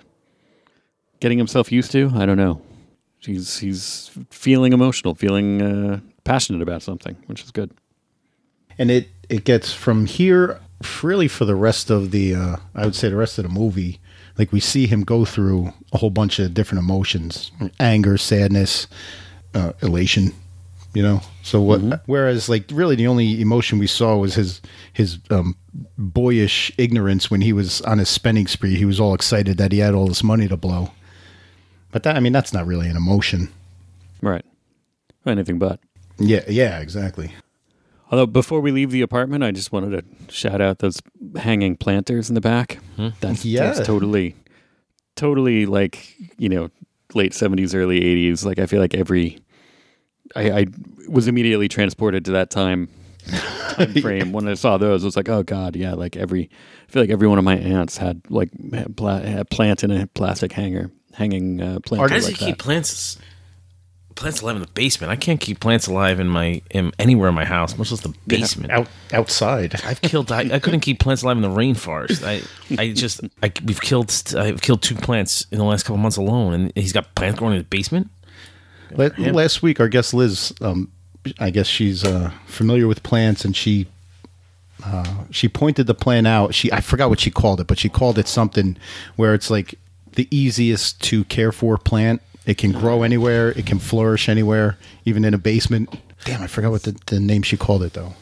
getting 1.19 1.37
himself 1.37 1.71
used 1.71 1.91
to. 1.91 2.11
I 2.15 2.25
don't 2.25 2.37
know. 2.37 2.61
He's 3.19 3.57
he's 3.59 4.11
feeling 4.29 4.73
emotional, 4.73 5.15
feeling 5.15 5.61
uh, 5.61 5.99
passionate 6.23 6.61
about 6.61 6.81
something, 6.81 7.15
which 7.27 7.43
is 7.43 7.51
good. 7.51 7.71
and 8.77 8.91
it 8.91 9.07
it 9.29 9.43
gets 9.45 9.73
from 9.73 10.05
here 10.05 10.59
really 11.01 11.29
for 11.29 11.45
the 11.45 11.55
rest 11.55 11.89
of 11.89 12.11
the 12.11 12.35
uh, 12.35 12.57
I 12.75 12.85
would 12.85 12.95
say 12.95 13.09
the 13.09 13.15
rest 13.15 13.37
of 13.37 13.43
the 13.43 13.49
movie. 13.49 13.99
Like 14.37 14.51
we 14.51 14.59
see 14.59 14.87
him 14.87 15.03
go 15.03 15.25
through 15.25 15.73
a 15.93 15.97
whole 15.99 16.09
bunch 16.09 16.39
of 16.39 16.53
different 16.53 16.83
emotions: 16.83 17.51
anger, 17.79 18.17
sadness, 18.17 18.87
uh, 19.53 19.73
elation. 19.81 20.33
You 20.93 21.01
know. 21.03 21.21
So 21.41 21.59
what? 21.61 22.03
Whereas, 22.05 22.49
like, 22.49 22.65
really, 22.71 22.95
the 22.95 23.07
only 23.07 23.41
emotion 23.41 23.79
we 23.79 23.87
saw 23.87 24.15
was 24.17 24.35
his 24.35 24.61
his 24.93 25.17
um, 25.31 25.55
boyish 25.97 26.71
ignorance 26.77 27.31
when 27.31 27.41
he 27.41 27.51
was 27.53 27.81
on 27.81 27.97
his 27.97 28.09
spending 28.09 28.47
spree. 28.47 28.75
He 28.75 28.85
was 28.85 28.99
all 28.99 29.13
excited 29.13 29.57
that 29.57 29.71
he 29.71 29.79
had 29.79 29.93
all 29.95 30.07
this 30.07 30.23
money 30.23 30.47
to 30.47 30.57
blow. 30.57 30.91
But 31.91 32.03
that, 32.03 32.15
I 32.15 32.19
mean, 32.19 32.33
that's 32.33 32.53
not 32.53 32.65
really 32.67 32.87
an 32.89 32.95
emotion. 32.95 33.49
Right. 34.21 34.45
Anything 35.25 35.59
but. 35.59 35.79
Yeah. 36.19 36.43
Yeah. 36.47 36.79
Exactly. 36.79 37.33
Although 38.11 38.27
before 38.27 38.61
we 38.61 38.71
leave 38.71 38.91
the 38.91 39.01
apartment, 39.01 39.43
I 39.43 39.51
just 39.51 39.71
wanted 39.71 39.89
to 40.27 40.31
shout 40.33 40.61
out 40.61 40.79
those 40.79 41.01
hanging 41.35 41.75
planters 41.75 42.29
in 42.29 42.35
the 42.35 42.41
back. 42.41 42.79
That's, 43.19 43.43
Yeah. 43.43 43.65
that's 43.73 43.85
totally, 43.87 44.35
totally 45.15 45.65
like 45.65 46.15
you 46.37 46.49
know, 46.49 46.69
late 47.15 47.33
seventies, 47.33 47.73
early 47.73 48.03
eighties. 48.03 48.45
Like 48.45 48.59
I 48.59 48.67
feel 48.67 48.79
like 48.79 48.93
every, 48.93 49.39
I, 50.35 50.51
I 50.51 50.65
was 51.07 51.27
immediately 51.27 51.67
transported 51.67 52.25
to 52.25 52.31
that 52.31 52.49
time 52.49 52.89
time 53.27 53.93
frame 54.01 54.31
when 54.31 54.47
I 54.47 54.53
saw 54.53 54.77
those. 54.77 55.03
I 55.03 55.05
was 55.05 55.15
like, 55.15 55.29
oh 55.29 55.43
god, 55.43 55.75
yeah. 55.75 55.93
Like 55.93 56.15
every, 56.15 56.49
I 56.87 56.91
feel 56.91 57.01
like 57.01 57.09
every 57.09 57.27
one 57.27 57.37
of 57.37 57.43
my 57.43 57.57
aunts 57.57 57.97
had 57.97 58.21
like 58.29 58.49
had 58.73 58.95
pla- 58.95 59.21
had 59.21 59.39
a 59.39 59.45
plant 59.45 59.83
in 59.83 59.91
a 59.91 60.07
plastic 60.07 60.51
hanger, 60.51 60.91
hanging 61.13 61.61
uh, 61.61 61.79
planter 61.85 62.07
How 62.07 62.13
does 62.13 62.27
like 62.27 62.37
he 62.37 62.45
keep 62.47 62.57
plants 62.57 63.17
plants 64.15 64.41
alive 64.41 64.55
in 64.55 64.61
the 64.61 64.67
basement? 64.69 65.11
I 65.11 65.15
can't 65.15 65.39
keep 65.39 65.59
plants 65.59 65.87
alive 65.87 66.19
in 66.19 66.27
my 66.27 66.61
in 66.71 66.91
anywhere 66.99 67.29
in 67.29 67.35
my 67.35 67.45
house, 67.45 67.77
much 67.77 67.91
less 67.91 68.01
the 68.01 68.13
basement. 68.27 68.71
Out 68.71 68.87
outside. 69.11 69.81
I've 69.83 70.01
killed. 70.01 70.31
I, 70.31 70.55
I 70.55 70.59
couldn't 70.59 70.81
keep 70.81 70.99
plants 70.99 71.23
alive 71.23 71.37
in 71.37 71.43
the 71.43 71.49
rainforest. 71.49 72.23
I, 72.23 72.41
I 72.81 72.91
just, 72.91 73.21
I, 73.41 73.51
we've 73.65 73.81
killed. 73.81 74.13
I've 74.37 74.61
killed 74.61 74.81
two 74.81 74.95
plants 74.95 75.45
in 75.51 75.57
the 75.57 75.63
last 75.63 75.83
couple 75.83 75.97
months 75.97 76.17
alone, 76.17 76.53
and 76.53 76.71
he's 76.75 76.93
got 76.93 77.15
plants 77.15 77.39
growing 77.39 77.53
in 77.53 77.59
his 77.59 77.67
basement. 77.67 78.09
La- 78.97 79.31
Last 79.31 79.61
week, 79.61 79.79
our 79.79 79.87
guest 79.87 80.13
Liz, 80.13 80.53
um, 80.61 80.91
I 81.39 81.49
guess 81.49 81.67
she's 81.67 82.03
uh, 82.03 82.31
familiar 82.45 82.87
with 82.87 83.03
plants, 83.03 83.45
and 83.45 83.55
she 83.55 83.87
uh, 84.85 85.25
she 85.31 85.47
pointed 85.47 85.87
the 85.87 85.93
plant 85.93 86.27
out. 86.27 86.53
She 86.53 86.71
I 86.71 86.81
forgot 86.81 87.09
what 87.09 87.19
she 87.19 87.31
called 87.31 87.59
it, 87.61 87.67
but 87.67 87.79
she 87.79 87.89
called 87.89 88.17
it 88.17 88.27
something 88.27 88.77
where 89.15 89.33
it's 89.33 89.49
like 89.49 89.75
the 90.13 90.27
easiest 90.35 91.01
to 91.03 91.23
care 91.25 91.51
for 91.51 91.77
plant. 91.77 92.21
It 92.45 92.57
can 92.57 92.73
grow 92.73 93.03
anywhere. 93.03 93.49
It 93.51 93.65
can 93.65 93.79
flourish 93.79 94.27
anywhere, 94.27 94.77
even 95.05 95.23
in 95.23 95.33
a 95.33 95.37
basement. 95.37 95.97
Damn, 96.25 96.41
I 96.41 96.47
forgot 96.47 96.71
what 96.71 96.83
the, 96.83 96.99
the 97.05 97.19
name 97.19 97.41
she 97.41 97.55
called 97.57 97.83
it 97.83 97.93
though. 97.93 98.13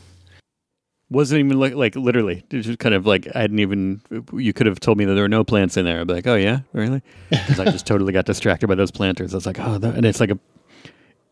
Wasn't 1.09 1.39
even 1.39 1.59
like 1.59 1.73
like 1.73 1.95
literally. 1.95 2.43
It 2.49 2.55
was 2.55 2.65
just 2.67 2.79
kind 2.79 2.95
of 2.95 3.05
like 3.05 3.27
I 3.35 3.41
hadn't 3.41 3.59
even. 3.59 4.01
You 4.33 4.53
could 4.53 4.67
have 4.67 4.79
told 4.79 4.97
me 4.97 5.05
that 5.05 5.13
there 5.13 5.23
were 5.23 5.27
no 5.29 5.43
plants 5.43 5.75
in 5.75 5.85
there. 5.85 5.99
I'd 5.99 6.07
be 6.07 6.13
like, 6.13 6.27
oh 6.27 6.35
yeah, 6.35 6.59
really? 6.71 7.01
Because 7.29 7.59
I 7.59 7.65
just 7.65 7.85
totally 7.85 8.13
got 8.13 8.25
distracted 8.25 8.67
by 8.67 8.75
those 8.75 8.91
planters. 8.91 9.33
I 9.33 9.37
was 9.37 9.45
like, 9.45 9.59
oh, 9.59 9.73
and 9.83 10.05
it's 10.05 10.19
like 10.19 10.31
a. 10.31 10.39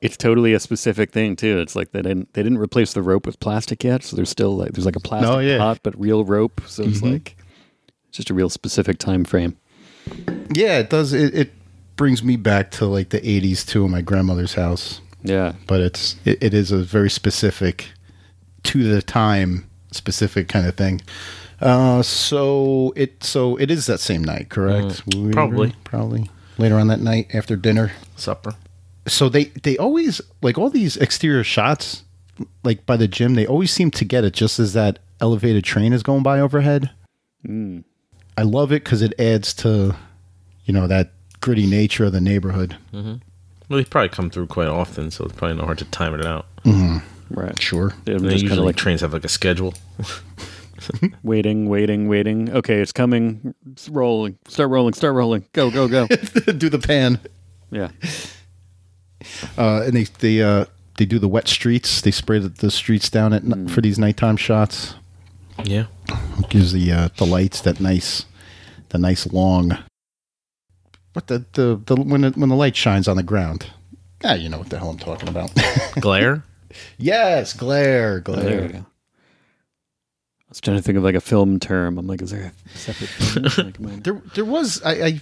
It's 0.02 0.16
totally 0.18 0.54
a 0.54 0.60
specific 0.60 1.12
thing 1.12 1.36
too. 1.36 1.60
It's 1.60 1.76
like 1.76 1.92
they 1.92 2.02
didn't 2.02 2.34
they 2.34 2.42
didn't 2.44 2.58
replace 2.60 2.94
the 2.94 3.02
rope 3.02 3.26
with 3.26 3.40
plastic 3.40 3.84
yet, 3.84 4.04
so 4.04 4.16
there's 4.16 4.30
still 4.30 4.56
like 4.56 4.72
there's 4.74 4.86
like 4.86 4.96
a 4.96 5.00
plastic 5.02 5.30
Oh, 5.30 5.40
yeah. 5.40 5.58
pot 5.58 5.80
but 5.84 6.00
real 6.00 6.24
rope. 6.24 6.62
So 6.68 6.84
it's 6.84 7.02
like 7.02 7.36
it's 8.08 8.18
just 8.18 8.30
a 8.30 8.34
real 8.34 8.50
specific 8.50 8.98
time 8.98 9.26
frame. 9.26 9.58
Yeah, 10.54 10.80
it 10.80 10.90
does. 10.90 11.14
It, 11.14 11.36
it 11.36 11.52
brings 11.98 12.24
me 12.24 12.38
back 12.38 12.72
to 12.72 12.86
like 12.86 13.10
the 13.10 13.20
'80s 13.22 13.66
too, 13.68 13.84
in 13.86 13.92
my 13.92 14.02
grandmother's 14.02 14.54
house. 14.54 15.02
Yeah, 15.22 15.54
but 15.68 15.82
it's 15.82 16.16
it, 16.24 16.42
it 16.42 16.54
is 16.54 16.72
a 16.72 16.78
very 16.78 17.10
specific 17.10 17.90
to 18.64 18.84
the 18.90 19.02
time 19.02 19.70
specific 19.92 20.48
kind 20.48 20.68
of 20.68 20.76
thing 20.76 21.02
uh 21.62 22.02
so 22.04 22.94
it 22.96 23.24
so 23.24 23.56
it 23.58 23.72
is 23.72 23.86
that 23.88 24.00
same 24.00 24.24
night 24.24 24.48
correct 24.50 25.02
We- 25.16 25.32
probably. 25.32 25.74
probably 25.84 26.30
later 26.58 26.76
on 26.76 26.88
that 26.90 27.00
night 27.00 27.34
after 27.34 27.56
dinner 27.56 27.92
Supper. 28.16 28.54
So 29.08 29.30
they 29.30 29.46
they 29.64 29.78
always 29.78 30.22
like 30.42 30.58
all 30.58 30.70
these 30.70 30.98
exterior 30.98 31.44
shots 31.44 32.04
like 32.64 32.86
by 32.86 32.98
the 32.98 33.08
gym 33.08 33.36
they 33.36 33.48
always 33.48 33.72
seem 33.72 33.92
to 33.92 34.06
get 34.06 34.24
it 34.24 34.34
just 34.34 34.60
as 34.60 34.74
that 34.74 35.00
elevated 35.22 35.64
train 35.64 35.94
is 35.94 36.04
going 36.04 36.24
by 36.24 36.40
overhead 36.40 36.90
hmm. 37.46 37.80
i 38.38 38.42
love 38.42 38.72
it 38.72 38.84
because 38.84 39.02
it 39.02 39.14
adds 39.20 39.54
to 39.54 39.96
you 40.66 40.74
know 40.74 40.88
that 40.88 41.12
gritty 41.42 41.68
nature 41.68 42.06
of 42.06 42.12
the 42.12 42.22
neighborhood 42.22 42.78
mm-hmm. 42.94 43.16
Well, 43.70 43.78
they 43.78 43.86
probably 43.86 44.10
come 44.10 44.32
through 44.32 44.48
quite 44.48 44.68
often, 44.68 45.12
so 45.12 45.26
it's 45.26 45.36
probably 45.36 45.56
not 45.58 45.66
hard 45.66 45.78
to 45.78 45.86
time 45.86 46.16
it 46.16 46.26
out. 46.26 46.48
Mm-hmm. 46.64 46.98
right. 47.40 47.62
sure 47.62 47.94
They're 48.04 48.18
kind 48.18 48.32
usually 48.32 48.58
of 48.58 48.66
like 48.66 48.78
trains 48.78 49.02
have 49.02 49.14
like 49.14 49.24
a 49.24 49.30
schedule. 49.30 49.76
waiting, 51.24 51.70
waiting, 51.70 52.08
waiting. 52.08 52.52
Okay, 52.52 52.82
it's 52.82 52.92
coming. 52.92 53.54
It's 53.72 53.88
rolling. 53.88 54.40
Start 54.48 54.72
rolling. 54.72 54.94
Start 54.94 55.14
rolling. 55.14 55.46
Go, 55.54 55.70
go, 55.70 55.88
go. 55.88 56.08
do 56.58 56.68
the 56.70 56.80
pan 56.80 57.20
yeah. 57.72 57.90
Uh, 59.58 59.84
and 59.86 59.94
they 59.94 60.04
they 60.04 60.42
uh, 60.42 60.66
they 60.98 61.06
do 61.06 61.20
the 61.20 61.28
wet 61.28 61.48
streets. 61.48 62.02
They 62.02 62.12
spray 62.12 62.40
the, 62.40 62.50
the 62.50 62.72
streets 62.72 63.10
down 63.10 63.34
at 63.34 63.44
n 63.44 63.68
for 63.68 63.82
these 63.82 63.98
nighttime 64.00 64.38
shots. 64.38 64.96
Yeah. 65.64 65.86
Gives 66.50 66.72
the 66.74 66.92
uh, 66.92 67.10
the 67.18 67.26
lights 67.26 67.62
that 67.62 67.80
nice, 67.80 68.26
the 68.90 68.98
nice 68.98 69.28
long. 69.32 69.78
What 71.14 71.28
the 71.28 71.46
the, 71.54 71.82
the 71.86 71.96
when 71.96 72.24
it, 72.24 72.38
when 72.38 72.50
the 72.50 72.56
light 72.56 72.76
shines 72.76 73.08
on 73.08 73.18
the 73.18 73.24
ground. 73.24 73.68
Ah, 74.24 74.34
you 74.34 74.50
know 74.50 74.58
what 74.60 74.70
the 74.70 74.78
hell 74.80 74.90
I'm 74.90 74.98
talking 74.98 75.30
about. 75.30 75.52
Glare. 76.00 76.44
yes, 76.98 77.54
glare, 77.54 78.22
Oh, 78.26 78.34
there 78.36 78.62
we 78.62 78.68
glare. 78.68 78.82
go. 78.82 78.86
I 78.86 80.50
was 80.50 80.60
trying 80.62 80.78
to 80.78 80.84
think 80.84 80.98
of 80.98 81.04
like 81.04 81.16
a 81.16 81.22
film 81.22 81.60
term. 81.60 81.98
I'm 81.98 82.08
like, 82.08 82.22
is 82.22 82.32
there 82.32 82.52
a 82.74 82.78
separate 82.78 83.10
thing? 83.10 83.66
Like, 83.66 83.80
am 83.80 83.88
I- 83.88 84.00
There 84.02 84.22
there 84.36 84.46
was 84.46 84.82
I, 84.84 84.92
I 85.06 85.22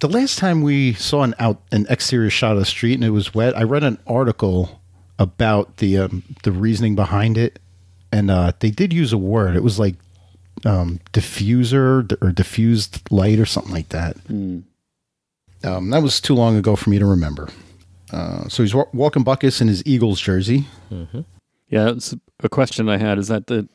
the 0.00 0.08
last 0.08 0.38
time 0.38 0.62
we 0.62 0.92
saw 0.94 1.22
an 1.22 1.34
out 1.38 1.60
an 1.72 1.86
exterior 1.88 2.30
shot 2.30 2.52
of 2.52 2.58
the 2.58 2.64
street 2.64 2.94
and 2.94 3.04
it 3.04 3.10
was 3.10 3.34
wet. 3.34 3.56
I 3.56 3.62
read 3.64 3.82
an 3.84 3.98
article 4.06 4.80
about 5.18 5.78
the 5.78 5.98
um, 5.98 6.22
the 6.44 6.52
reasoning 6.52 6.94
behind 6.94 7.36
it, 7.36 7.58
and 8.12 8.30
uh, 8.30 8.52
they 8.60 8.70
did 8.70 8.92
use 8.92 9.12
a 9.12 9.18
word. 9.18 9.56
It 9.56 9.62
was 9.62 9.78
like 9.78 9.96
um, 10.64 11.00
diffuser 11.12 12.16
or 12.22 12.32
diffused 12.32 13.10
light 13.10 13.38
or 13.38 13.46
something 13.46 13.72
like 13.72 13.88
that. 13.90 14.16
Um, 15.64 15.90
that 15.90 16.02
was 16.02 16.20
too 16.20 16.34
long 16.34 16.56
ago 16.56 16.76
for 16.76 16.90
me 16.90 16.98
to 16.98 17.06
remember. 17.06 17.48
Uh, 18.12 18.48
so 18.48 18.62
he's 18.62 18.74
wa- 18.74 18.86
walking 18.92 19.24
Butkus 19.24 19.60
in 19.60 19.68
his 19.68 19.82
Eagles 19.84 20.20
jersey. 20.20 20.66
yeah, 21.68 21.84
that's 21.92 22.14
a 22.42 22.48
question 22.48 22.88
I 22.88 22.96
had. 22.96 23.18
Is 23.18 23.28
that 23.28 23.48
the 23.48 23.68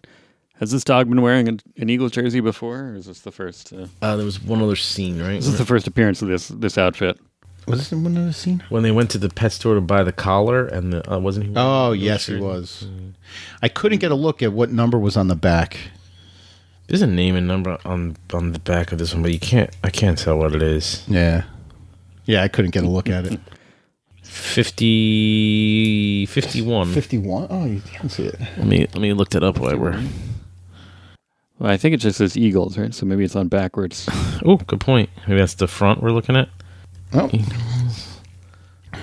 has 0.63 0.71
this 0.71 0.83
dog 0.83 1.09
been 1.09 1.21
wearing 1.21 1.47
an, 1.47 1.59
an 1.77 1.89
Eagles 1.89 2.11
jersey 2.11 2.39
before, 2.39 2.79
or 2.89 2.95
is 2.95 3.05
this 3.05 3.19
the 3.19 3.31
first? 3.31 3.73
Uh, 3.73 3.87
Uh, 4.01 4.15
there 4.15 4.25
was 4.25 4.41
one 4.41 4.61
other 4.61 4.75
scene, 4.75 5.21
right? 5.21 5.35
this 5.35 5.47
is 5.47 5.57
the 5.57 5.65
first 5.65 5.87
appearance 5.87 6.21
of 6.21 6.27
this 6.29 6.47
this 6.47 6.77
outfit. 6.77 7.19
Was 7.67 7.79
this 7.79 7.91
in 7.93 8.03
one 8.03 8.17
other 8.17 8.33
scene? 8.33 8.61
when 8.69 8.83
they 8.83 8.91
went 8.91 9.09
to 9.11 9.17
the 9.17 9.29
pet 9.29 9.51
store 9.53 9.75
to 9.75 9.81
buy 9.81 10.03
the 10.03 10.11
collar, 10.11 10.65
and 10.65 10.93
the 10.93 11.13
uh, 11.13 11.19
wasn't 11.19 11.45
he? 11.47 11.53
Oh 11.55 11.91
the 11.91 11.97
yes, 11.97 12.25
he 12.27 12.33
jersey? 12.33 12.43
was. 12.43 12.87
I 13.61 13.67
couldn't 13.69 13.99
get 13.99 14.11
a 14.11 14.15
look 14.15 14.41
at 14.41 14.53
what 14.53 14.71
number 14.71 14.97
was 14.99 15.15
on 15.17 15.27
the 15.27 15.35
back. 15.35 15.77
There's 16.87 17.01
a 17.01 17.07
name 17.07 17.35
and 17.35 17.47
number 17.47 17.77
on 17.85 18.17
on 18.33 18.51
the 18.53 18.59
back 18.59 18.91
of 18.91 18.99
this 18.99 19.13
one, 19.13 19.23
but 19.23 19.31
you 19.31 19.39
can't. 19.39 19.69
I 19.83 19.89
can't 19.89 20.17
tell 20.17 20.37
what 20.37 20.53
it 20.55 20.61
is. 20.61 21.03
Yeah. 21.07 21.43
Yeah, 22.25 22.43
I 22.43 22.47
couldn't 22.49 22.71
get 22.71 22.83
a 22.83 22.89
look 22.89 23.09
at 23.09 23.25
it. 23.25 23.39
50, 24.21 26.25
51. 26.25 26.93
51? 26.93 27.47
Oh, 27.49 27.65
you 27.65 27.81
can't 27.81 28.11
see 28.11 28.23
it. 28.25 28.39
Let 28.57 28.67
me 28.67 28.79
let 28.79 28.95
me 29.01 29.13
look 29.13 29.29
that 29.31 29.43
up 29.43 29.57
while 29.59 29.77
we're. 29.77 30.01
Well, 31.59 31.71
I 31.71 31.77
think 31.77 31.93
it 31.93 31.97
just 31.97 32.17
says 32.17 32.35
Eagles, 32.37 32.77
right? 32.77 32.93
So 32.93 33.05
maybe 33.05 33.23
it's 33.23 33.35
on 33.35 33.47
backwards. 33.47 34.07
Oh, 34.45 34.57
good 34.57 34.81
point. 34.81 35.09
Maybe 35.25 35.39
that's 35.39 35.53
the 35.53 35.69
front 35.69 36.03
we're 36.03 36.11
looking 36.11 36.35
at. 36.35 36.49
Oh, 37.13 37.29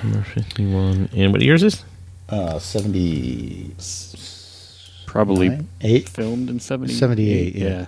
Number 0.03 0.23
fifty-one. 0.23 1.09
And 1.17 1.33
what 1.33 1.41
years 1.41 1.63
is? 1.63 1.83
uh, 2.29 2.59
70. 2.59 3.75
Probably 5.07 5.49
Nine? 5.49 5.69
Eight? 5.81 6.09
filmed 6.09 6.51
in 6.51 6.61
70, 6.61 6.93
78, 6.93 7.55
yeah. 7.57 7.87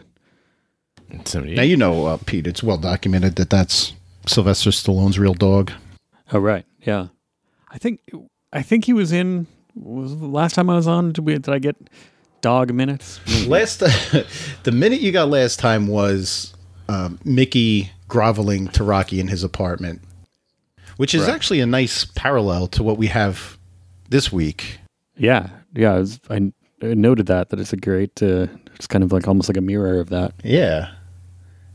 yeah. 1.13 1.19
Seventy-eight. 1.27 1.57
Now, 1.57 1.63
you 1.63 1.77
know, 1.77 2.07
uh, 2.07 2.17
Pete, 2.25 2.47
it's 2.47 2.63
well 2.63 2.79
documented 2.79 3.37
that 3.37 3.51
that's 3.51 3.93
Sylvester 4.27 4.71
Stallone's 4.71 5.19
real 5.19 5.35
dog. 5.35 5.71
Oh 6.33 6.39
right, 6.39 6.65
yeah. 6.81 7.09
I 7.71 7.77
think 7.79 8.01
I 8.53 8.63
think 8.63 8.87
he 8.87 8.95
was 8.95 9.13
in. 9.13 9.47
Was 9.75 10.19
the 10.19 10.27
last 10.27 10.55
time 10.55 10.71
I 10.71 10.77
was 10.77 10.87
on? 10.87 11.13
Did, 11.13 11.25
we, 11.27 11.35
did 11.35 11.49
I 11.51 11.59
get 11.59 11.77
dog 12.43 12.73
minutes? 12.75 13.19
Last, 13.47 13.79
the 14.65 14.73
minute 14.73 15.01
you 15.01 15.11
got 15.13 15.31
last 15.31 15.59
time 15.59 15.87
was 15.87 16.53
um, 16.89 17.19
Mickey 17.25 17.91
groveling 18.09 18.69
to 18.69 18.85
Rocky 18.85 19.19
in 19.21 19.29
his 19.29 19.43
apartment, 19.43 20.03
which 20.99 21.15
is 21.15 21.23
Right. 21.23 21.35
actually 21.35 21.61
a 21.61 21.67
nice 21.67 22.05
parallel 22.05 22.67
to 22.69 22.83
what 22.83 22.99
we 22.99 23.07
have 23.07 23.57
this 24.11 24.31
week. 24.31 24.79
Yeah, 25.17 25.49
yeah. 25.75 25.95
I, 25.95 25.99
was, 25.99 26.21
I, 26.29 26.53
I 26.83 26.95
noted 26.95 27.27
that 27.27 27.49
that 27.49 27.59
it's 27.61 27.73
a 27.73 27.77
great, 27.79 28.23
uh, 28.23 28.49
It's 28.75 28.87
kind 28.87 29.03
of 29.03 29.13
like 29.13 29.27
almost 29.27 29.49
like 29.49 29.57
a 29.57 29.63
mirror 29.63 29.99
of 30.01 30.11
that. 30.11 30.35
Yeah. 30.45 30.91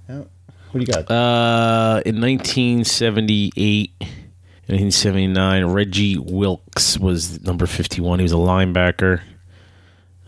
Yeah. 0.07 0.23
What 0.71 0.73
do 0.73 0.79
you 0.81 0.85
got? 0.85 1.09
Uh, 1.09 2.01
in 2.05 2.19
1978, 2.21 3.91
1979, 3.99 5.65
Reggie 5.65 6.17
Wilkes 6.17 6.99
was 6.99 7.41
number 7.43 7.65
51. 7.65 8.19
He 8.19 8.23
was 8.23 8.33
a 8.33 8.35
linebacker. 8.35 9.21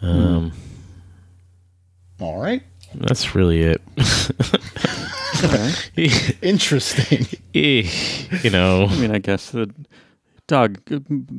Um, 0.02 0.52
All 2.20 2.42
right. 2.42 2.64
That's 2.96 3.36
really 3.36 3.62
it. 3.62 3.82
Interesting. 6.42 7.28
Eh, 7.54 7.90
you 8.44 8.50
know, 8.50 8.86
I 8.90 8.96
mean, 8.98 9.12
I 9.12 9.20
guess 9.20 9.52
the 9.52 9.74
dog 10.48 10.80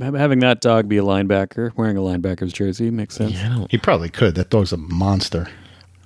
having 0.00 0.38
that 0.40 0.60
dog 0.60 0.88
be 0.88 0.96
a 0.98 1.02
linebacker, 1.02 1.74
wearing 1.76 1.96
a 1.96 2.00
linebacker's 2.00 2.52
jersey 2.52 2.90
makes 2.90 3.16
sense. 3.16 3.36
I 3.38 3.48
don't, 3.48 3.70
He 3.70 3.78
probably 3.78 4.08
could. 4.08 4.34
That 4.36 4.50
dog's 4.50 4.72
a 4.72 4.76
monster. 4.76 5.48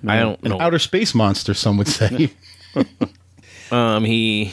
I 0.07 0.19
don't 0.21 0.43
An 0.43 0.51
know. 0.51 0.61
outer 0.61 0.79
space 0.79 1.15
monster, 1.15 1.55
some 1.55 1.77
would 1.79 1.89
say. 1.89 2.33
Um, 3.71 4.05
he 4.05 4.53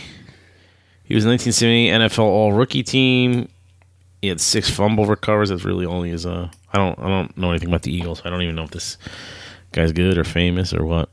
he 1.03 1.13
was 1.13 1.25
1970 1.25 1.89
NFL 1.89 2.19
All 2.19 2.53
Rookie 2.53 2.81
Team. 2.81 3.49
He 4.21 4.29
had 4.29 4.39
six 4.39 4.69
fumble 4.69 5.05
recovers. 5.05 5.49
That's 5.49 5.65
really 5.65 5.85
only 5.85 6.11
his. 6.11 6.25
Uh, 6.25 6.49
I 6.73 6.77
don't 6.77 6.97
I 6.99 7.07
don't 7.07 7.37
know 7.37 7.49
anything 7.51 7.69
about 7.69 7.83
the 7.83 7.93
Eagles. 7.93 8.21
I 8.25 8.29
don't 8.29 8.41
even 8.41 8.55
know 8.55 8.63
if 8.63 8.71
this 8.71 8.97
guy's 9.73 9.91
good 9.91 10.17
or 10.17 10.23
famous 10.23 10.73
or 10.73 10.85
what. 10.85 11.09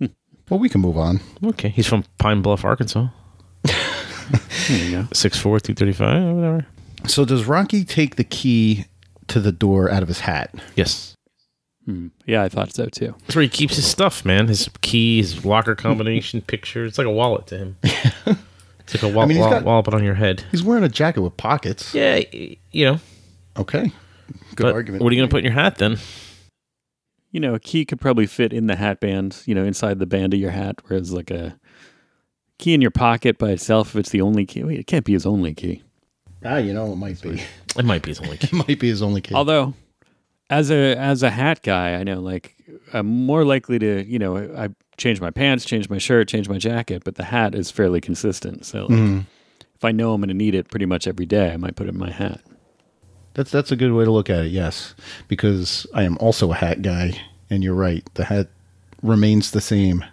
well, 0.48 0.58
we 0.60 0.68
can 0.68 0.80
move 0.80 0.96
on. 0.96 1.20
Okay, 1.44 1.68
he's 1.68 1.86
from 1.86 2.04
Pine 2.18 2.42
Bluff, 2.42 2.64
Arkansas. 2.64 3.08
There 3.64 4.78
you 4.78 4.90
go. 5.02 5.08
Six 5.12 5.38
four, 5.38 5.60
two 5.60 5.74
thirty 5.74 5.92
five, 5.92 6.22
whatever. 6.34 6.66
So, 7.06 7.24
does 7.24 7.44
Rocky 7.46 7.84
take 7.84 8.16
the 8.16 8.24
key 8.24 8.84
to 9.28 9.40
the 9.40 9.52
door 9.52 9.90
out 9.90 10.02
of 10.02 10.08
his 10.08 10.20
hat? 10.20 10.54
Yes, 10.76 11.14
Hmm. 11.84 12.08
Yeah, 12.26 12.44
I 12.44 12.48
thought 12.48 12.72
so 12.72 12.86
too. 12.86 13.12
that's 13.22 13.34
where 13.34 13.42
he 13.42 13.48
keeps 13.48 13.74
his 13.74 13.84
stuff, 13.86 14.24
man. 14.24 14.46
His 14.46 14.70
key, 14.82 15.18
his 15.18 15.44
locker 15.44 15.74
combination, 15.74 16.40
picture. 16.46 16.84
It's 16.86 16.96
like 16.96 17.08
a 17.08 17.10
wallet 17.10 17.46
to 17.48 17.58
him. 17.58 17.76
It's 18.84 18.94
like 19.00 19.04
a 19.12 19.14
wallet, 19.14 19.26
I 19.26 19.28
mean, 19.28 19.36
he's 19.36 19.40
wallet, 19.44 19.58
got- 19.58 19.64
wallet 19.64 19.94
on 19.94 20.04
your 20.04 20.14
head. 20.14 20.44
He's 20.50 20.62
wearing 20.62 20.82
a 20.84 20.88
jacket 20.88 21.22
with 21.22 21.36
pockets. 21.36 21.94
Yeah, 21.94 22.20
you 22.72 22.84
know. 22.84 22.98
Okay. 23.56 23.92
Good 24.54 24.64
but 24.64 24.74
argument. 24.74 25.02
What 25.02 25.12
are 25.12 25.14
you 25.14 25.20
going 25.20 25.28
to 25.28 25.32
put 25.32 25.38
in 25.38 25.44
your 25.44 25.54
hat 25.54 25.78
then? 25.78 25.98
You 27.30 27.40
know, 27.40 27.54
a 27.54 27.60
key 27.60 27.84
could 27.86 28.00
probably 28.00 28.26
fit 28.26 28.52
in 28.52 28.66
the 28.66 28.76
hat 28.76 29.00
band, 29.00 29.42
you 29.46 29.54
know, 29.54 29.64
inside 29.64 29.98
the 29.98 30.06
band 30.06 30.34
of 30.34 30.40
your 30.40 30.50
hat, 30.50 30.76
whereas 30.86 31.12
like 31.12 31.30
a 31.30 31.58
key 32.58 32.74
in 32.74 32.80
your 32.82 32.90
pocket 32.90 33.38
by 33.38 33.50
itself, 33.50 33.90
if 33.90 33.96
it's 33.96 34.10
the 34.10 34.20
only 34.20 34.44
key, 34.44 34.62
wait, 34.62 34.78
it 34.78 34.86
can't 34.86 35.04
be 35.06 35.12
his 35.14 35.24
only 35.24 35.54
key. 35.54 35.82
Ah, 36.44 36.58
you 36.58 36.74
know, 36.74 36.92
it 36.92 36.96
might 36.96 37.20
be. 37.22 37.40
It 37.76 37.84
might 37.84 38.02
be 38.02 38.10
his 38.10 38.20
only 38.20 38.36
key. 38.38 38.48
It 38.56 38.68
might 38.68 38.78
be 38.78 38.88
his 38.88 39.00
only 39.02 39.20
key. 39.22 39.34
Although, 39.34 39.74
as 40.50 40.70
a 40.70 40.94
as 40.96 41.22
a 41.22 41.30
hat 41.30 41.62
guy, 41.62 41.94
I 41.94 42.02
know 42.04 42.20
like 42.20 42.54
I'm 42.92 43.06
more 43.06 43.44
likely 43.46 43.78
to, 43.78 44.04
you 44.04 44.18
know, 44.18 44.36
I 44.36 44.68
change 44.98 45.20
my 45.20 45.30
pants, 45.30 45.64
change 45.64 45.88
my 45.88 45.96
shirt, 45.98 46.28
change 46.28 46.48
my 46.50 46.58
jacket, 46.58 47.02
but 47.04 47.14
the 47.14 47.24
hat 47.24 47.54
is 47.54 47.70
fairly 47.70 48.00
consistent. 48.02 48.66
So 48.66 48.82
like, 48.82 48.98
Mhm. 48.98 49.26
if 49.74 49.84
I 49.84 49.92
know 49.92 50.12
I'm 50.12 50.20
going 50.20 50.28
to 50.28 50.34
need 50.34 50.54
it 50.54 50.68
pretty 50.68 50.84
much 50.86 51.06
every 51.06 51.24
day, 51.24 51.50
I 51.52 51.56
might 51.56 51.76
put 51.76 51.86
it 51.86 51.94
in 51.94 51.98
my 51.98 52.10
hat. 52.10 52.42
That's 53.34 53.50
that's 53.50 53.72
a 53.72 53.76
good 53.76 53.92
way 53.92 54.04
to 54.04 54.10
look 54.10 54.28
at 54.30 54.44
it. 54.46 54.48
Yes, 54.52 54.94
because 55.28 55.86
I 55.94 56.02
am 56.02 56.18
also 56.18 56.52
a 56.52 56.54
hat 56.54 56.82
guy, 56.82 57.20
and 57.50 57.62
you're 57.64 57.74
right. 57.74 58.06
The 58.14 58.24
hat 58.24 58.48
remains 59.02 59.50
the 59.50 59.60
same, 59.60 60.04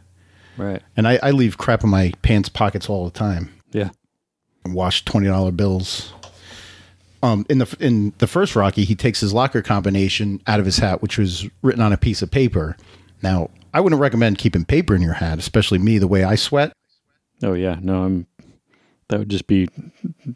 Right. 0.58 0.82
and 0.98 1.08
I, 1.08 1.20
I 1.22 1.32
leave 1.32 1.58
crap 1.58 1.84
in 1.84 1.90
my 1.90 2.14
pants 2.22 2.50
pockets 2.50 2.90
all 2.90 3.06
the 3.06 3.12
time. 3.12 3.52
Yeah. 3.72 3.90
And 4.64 4.74
Wash 4.74 5.04
twenty 5.06 5.28
dollar 5.28 5.52
bills. 5.52 6.14
Um, 7.22 7.46
in 7.50 7.58
the 7.58 7.78
in 7.82 8.14
the 8.20 8.28
first 8.28 8.56
Rocky, 8.56 8.86
he 8.86 8.96
takes 8.96 9.20
his 9.20 9.34
locker 9.34 9.62
combination 9.62 10.42
out 10.48 10.60
of 10.62 10.66
his 10.66 10.78
hat, 10.78 11.02
which 11.02 11.18
was 11.18 11.46
written 11.62 11.82
on 11.82 11.92
a 11.92 11.98
piece 11.98 12.22
of 12.22 12.32
paper. 12.32 12.78
Now, 13.22 13.50
I 13.74 13.82
wouldn't 13.82 14.02
recommend 14.02 14.38
keeping 14.38 14.64
paper 14.64 14.96
in 14.96 15.02
your 15.02 15.16
hat, 15.16 15.38
especially 15.40 15.80
me, 15.80 15.98
the 15.98 16.08
way 16.08 16.24
I 16.24 16.36
sweat. 16.36 16.72
Oh 17.44 17.54
yeah. 17.54 17.78
No, 17.82 18.04
I'm. 18.04 18.28
That 19.10 19.20
would 19.20 19.30
just 19.30 19.48
be 19.48 19.68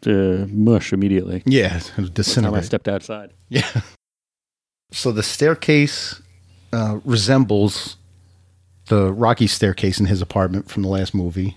uh, 0.06 0.46
mush 0.48 0.92
immediately. 0.92 1.42
Yeah, 1.46 1.76
it 1.76 1.92
would 1.96 2.14
That's 2.14 2.28
I 2.58 2.60
stepped 2.60 2.88
outside. 2.88 3.32
Yeah. 3.48 3.68
So 4.90 5.10
the 5.10 5.22
staircase 5.22 6.20
uh, 6.72 7.00
resembles 7.04 7.96
the 8.86 9.12
Rocky 9.12 9.46
staircase 9.46 9.98
in 9.98 10.06
his 10.06 10.20
apartment 10.20 10.70
from 10.70 10.82
the 10.82 10.88
last 10.88 11.14
movie. 11.14 11.56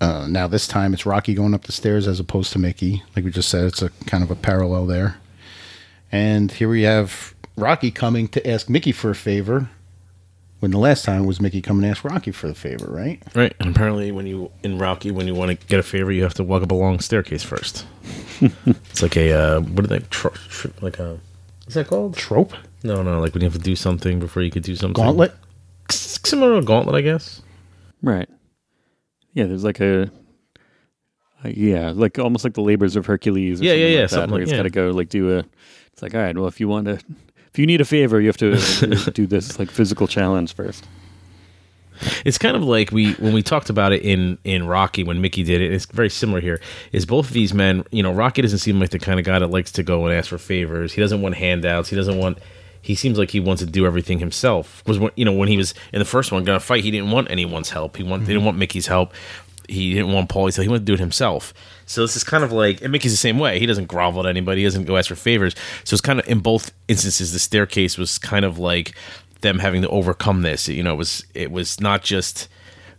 Uh, 0.00 0.26
now 0.28 0.46
this 0.46 0.66
time 0.66 0.92
it's 0.92 1.04
Rocky 1.04 1.34
going 1.34 1.54
up 1.54 1.64
the 1.64 1.72
stairs 1.72 2.06
as 2.06 2.20
opposed 2.20 2.52
to 2.52 2.58
Mickey. 2.58 3.02
Like 3.14 3.24
we 3.24 3.30
just 3.30 3.48
said, 3.48 3.64
it's 3.64 3.82
a 3.82 3.90
kind 4.06 4.22
of 4.22 4.30
a 4.30 4.36
parallel 4.36 4.86
there. 4.86 5.18
And 6.10 6.50
here 6.52 6.68
we 6.68 6.82
have 6.82 7.34
Rocky 7.56 7.90
coming 7.90 8.28
to 8.28 8.48
ask 8.48 8.68
Mickey 8.68 8.92
for 8.92 9.10
a 9.10 9.14
favor. 9.14 9.68
When 10.60 10.72
the 10.72 10.78
last 10.78 11.04
time 11.04 11.24
was 11.24 11.40
Mickey 11.40 11.62
coming 11.62 11.82
to 11.82 11.88
ask 11.88 12.02
Rocky 12.02 12.32
for 12.32 12.48
the 12.48 12.54
favor, 12.54 12.86
right? 12.90 13.22
Right. 13.34 13.54
And 13.60 13.70
apparently, 13.74 14.10
when 14.10 14.26
you 14.26 14.50
in 14.64 14.76
Rocky, 14.78 15.12
when 15.12 15.28
you 15.28 15.34
want 15.34 15.50
to 15.58 15.66
get 15.68 15.78
a 15.78 15.84
favor, 15.84 16.10
you 16.10 16.24
have 16.24 16.34
to 16.34 16.42
walk 16.44 16.62
up 16.64 16.72
a 16.72 16.74
long 16.74 16.98
staircase 16.98 17.44
first. 17.44 17.86
it's 18.40 19.00
like 19.02 19.16
a 19.16 19.32
uh, 19.32 19.60
what 19.60 19.84
are 19.84 19.88
they? 19.88 20.00
Tro- 20.10 20.32
tr- 20.48 20.68
like 20.80 20.98
a 20.98 21.20
is 21.68 21.74
that 21.74 21.86
called? 21.86 22.16
Trope, 22.16 22.54
No, 22.82 23.02
no. 23.02 23.20
Like 23.20 23.34
when 23.34 23.42
you 23.42 23.46
have 23.48 23.52
to 23.56 23.62
do 23.62 23.76
something 23.76 24.18
before 24.18 24.42
you 24.42 24.50
could 24.50 24.62
do 24.64 24.74
something. 24.74 24.94
gauntlet. 25.04 25.34
Similar 25.90 26.52
to 26.54 26.58
a 26.58 26.62
gauntlet, 26.62 26.96
I 26.96 27.02
guess. 27.02 27.40
Right. 28.02 28.28
Yeah. 29.34 29.44
There's 29.46 29.64
like 29.64 29.80
a. 29.80 30.10
Uh, 31.44 31.48
yeah, 31.54 31.92
like 31.94 32.18
almost 32.18 32.42
like 32.42 32.54
the 32.54 32.62
labors 32.62 32.96
of 32.96 33.06
Hercules. 33.06 33.60
Or 33.60 33.64
Yeah, 33.64 33.74
yeah, 33.74 33.76
something 33.76 33.92
yeah, 33.94 34.00
Like 34.00 34.10
that, 34.10 34.10
something 34.10 34.30
where 34.32 34.38
like- 34.40 34.46
he's 34.48 34.50
yeah. 34.52 34.56
got 34.56 34.62
to 34.64 34.70
go 34.70 34.90
like 34.90 35.08
do 35.08 35.38
a. 35.38 35.44
It's 35.92 36.02
like 36.02 36.14
all 36.16 36.20
right. 36.20 36.36
Well, 36.36 36.48
if 36.48 36.58
you 36.58 36.66
want 36.68 36.86
to, 36.86 36.98
if 37.50 37.58
you 37.58 37.66
need 37.66 37.80
a 37.80 37.84
favor, 37.84 38.20
you 38.20 38.26
have 38.28 38.36
to 38.38 38.52
uh, 39.06 39.10
do 39.10 39.26
this 39.26 39.58
like 39.58 39.70
physical 39.70 40.06
challenge 40.06 40.54
first. 40.54 40.86
It's 42.24 42.38
kind 42.38 42.56
of 42.56 42.62
like 42.62 42.92
we 42.92 43.14
when 43.14 43.32
we 43.32 43.42
talked 43.42 43.70
about 43.70 43.92
it 43.92 44.02
in 44.02 44.38
in 44.44 44.66
Rocky 44.66 45.02
when 45.02 45.20
Mickey 45.20 45.42
did 45.42 45.60
it. 45.60 45.72
It's 45.72 45.86
very 45.86 46.10
similar 46.10 46.40
here. 46.40 46.60
Is 46.92 47.06
both 47.06 47.26
of 47.26 47.32
these 47.32 47.52
men, 47.52 47.84
you 47.90 48.02
know, 48.02 48.12
Rocky 48.12 48.42
doesn't 48.42 48.58
seem 48.58 48.78
like 48.78 48.90
the 48.90 48.98
kind 48.98 49.18
of 49.18 49.26
guy 49.26 49.38
that 49.38 49.48
likes 49.48 49.72
to 49.72 49.82
go 49.82 50.06
and 50.06 50.14
ask 50.14 50.28
for 50.28 50.38
favors. 50.38 50.92
He 50.92 51.00
doesn't 51.00 51.20
want 51.20 51.34
handouts. 51.34 51.88
He 51.88 51.96
doesn't 51.96 52.18
want. 52.18 52.38
He 52.80 52.94
seems 52.94 53.18
like 53.18 53.30
he 53.30 53.40
wants 53.40 53.60
to 53.62 53.66
do 53.68 53.84
everything 53.84 54.20
himself. 54.20 54.82
Was 54.86 54.98
when 54.98 55.10
you 55.16 55.24
know 55.24 55.32
when 55.32 55.48
he 55.48 55.56
was 55.56 55.74
in 55.92 55.98
the 55.98 56.04
first 56.04 56.30
one 56.30 56.44
gonna 56.44 56.60
fight, 56.60 56.84
he 56.84 56.90
didn't 56.90 57.10
want 57.10 57.30
anyone's 57.30 57.70
help. 57.70 57.96
He 57.96 58.02
want, 58.02 58.26
didn't 58.26 58.44
want 58.44 58.56
Mickey's 58.56 58.86
help. 58.86 59.12
He 59.68 59.94
didn't 59.94 60.12
want 60.12 60.28
Paul. 60.28 60.46
He 60.46 60.52
said 60.52 60.62
he 60.62 60.68
wanted 60.68 60.80
to 60.80 60.84
do 60.86 60.94
it 60.94 61.00
himself. 61.00 61.54
So 61.86 62.00
this 62.00 62.16
is 62.16 62.24
kind 62.24 62.42
of 62.42 62.52
like, 62.52 62.82
and 62.82 62.90
Mickey's 62.90 63.12
the 63.12 63.18
same 63.18 63.38
way. 63.38 63.58
He 63.58 63.66
doesn't 63.66 63.86
grovel 63.86 64.20
at 64.20 64.28
anybody. 64.28 64.62
He 64.62 64.66
doesn't 64.66 64.84
go 64.84 64.96
ask 64.96 65.08
for 65.08 65.14
favors. 65.14 65.54
So 65.84 65.94
it's 65.94 66.00
kind 66.00 66.18
of 66.18 66.26
in 66.28 66.40
both 66.40 66.72
instances, 66.88 67.32
the 67.32 67.38
staircase 67.38 67.96
was 67.96 68.18
kind 68.18 68.44
of 68.44 68.58
like 68.58 68.94
them 69.42 69.58
having 69.58 69.82
to 69.82 69.88
overcome 69.88 70.42
this. 70.42 70.68
You 70.68 70.82
know, 70.82 70.94
it 70.94 70.98
was 70.98 71.24
it 71.34 71.50
was 71.52 71.80
not 71.80 72.02
just 72.02 72.48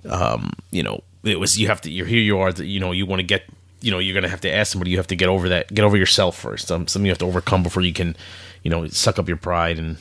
um, 0.07 0.51
you 0.71 0.83
know, 0.83 1.03
it 1.23 1.39
was 1.39 1.59
you 1.59 1.67
have 1.67 1.81
to. 1.81 1.91
You're 1.91 2.05
here. 2.05 2.21
You 2.21 2.39
are. 2.39 2.51
You 2.51 2.79
know, 2.79 2.91
you 2.91 3.05
want 3.05 3.19
to 3.19 3.25
get. 3.25 3.43
You 3.81 3.91
know, 3.91 3.99
you're 3.99 4.13
gonna 4.13 4.29
have 4.29 4.41
to 4.41 4.53
ask 4.53 4.71
somebody. 4.71 4.91
You 4.91 4.97
have 4.97 5.07
to 5.07 5.15
get 5.15 5.29
over 5.29 5.49
that. 5.49 5.73
Get 5.73 5.85
over 5.85 5.97
yourself 5.97 6.37
first. 6.37 6.71
Um, 6.71 6.87
something 6.87 7.05
you 7.05 7.11
have 7.11 7.17
to 7.19 7.25
overcome 7.25 7.63
before 7.63 7.81
you 7.81 7.93
can, 7.93 8.15
you 8.63 8.69
know, 8.69 8.87
suck 8.87 9.17
up 9.19 9.27
your 9.27 9.37
pride 9.37 9.79
and 9.79 9.97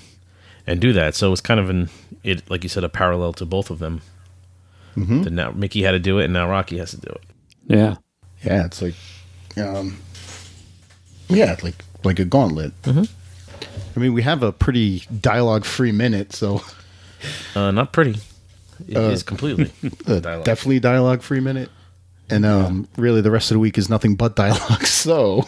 and 0.67 0.81
do 0.81 0.93
that. 0.93 1.15
So 1.15 1.33
it's 1.33 1.41
kind 1.41 1.61
of 1.61 1.71
an 1.71 1.89
it 2.25 2.49
like 2.51 2.63
you 2.63 2.69
said 2.69 2.85
a 2.85 2.89
parallel 2.89 3.33
to 3.35 3.47
both 3.47 3.71
of 3.71 3.79
them. 3.79 4.03
Mm-hmm. 5.01 5.23
That 5.23 5.31
now 5.33 5.51
Mickey 5.53 5.83
had 5.83 5.93
to 5.93 5.99
do 5.99 6.19
it, 6.19 6.25
and 6.25 6.33
now 6.33 6.49
Rocky 6.49 6.79
has 6.79 6.91
to 6.93 6.97
do 6.99 7.09
it. 7.11 7.23
Yeah. 7.67 7.97
Yeah, 8.45 8.67
it's 8.67 8.81
like, 8.83 8.95
um, 9.57 9.99
yeah, 11.29 11.57
like 11.63 11.85
like 12.05 12.19
a 12.19 12.25
gauntlet. 12.25 12.73
I 12.87 14.01
mean, 14.01 14.13
we 14.13 14.23
have 14.23 14.43
a 14.43 14.53
pretty 14.53 15.03
dialogue-free 15.21 15.93
minute, 15.93 16.33
so 16.33 16.63
Uh, 17.57 17.71
not 17.73 17.93
pretty. 17.93 18.21
It 18.87 18.97
is 18.97 19.23
Uh, 19.23 19.27
completely 19.27 19.73
uh, 20.07 20.21
dialogue. 20.21 20.45
definitely 20.45 20.79
dialogue-free 20.81 21.41
minute. 21.41 21.69
And 22.31 22.45
um, 22.47 22.87
really, 22.97 23.21
the 23.23 23.31
rest 23.31 23.51
of 23.51 23.57
the 23.57 23.59
week 23.59 23.77
is 23.79 23.89
nothing 23.89 24.15
but 24.15 24.37
dialogue. 24.37 24.85
So 24.87 25.47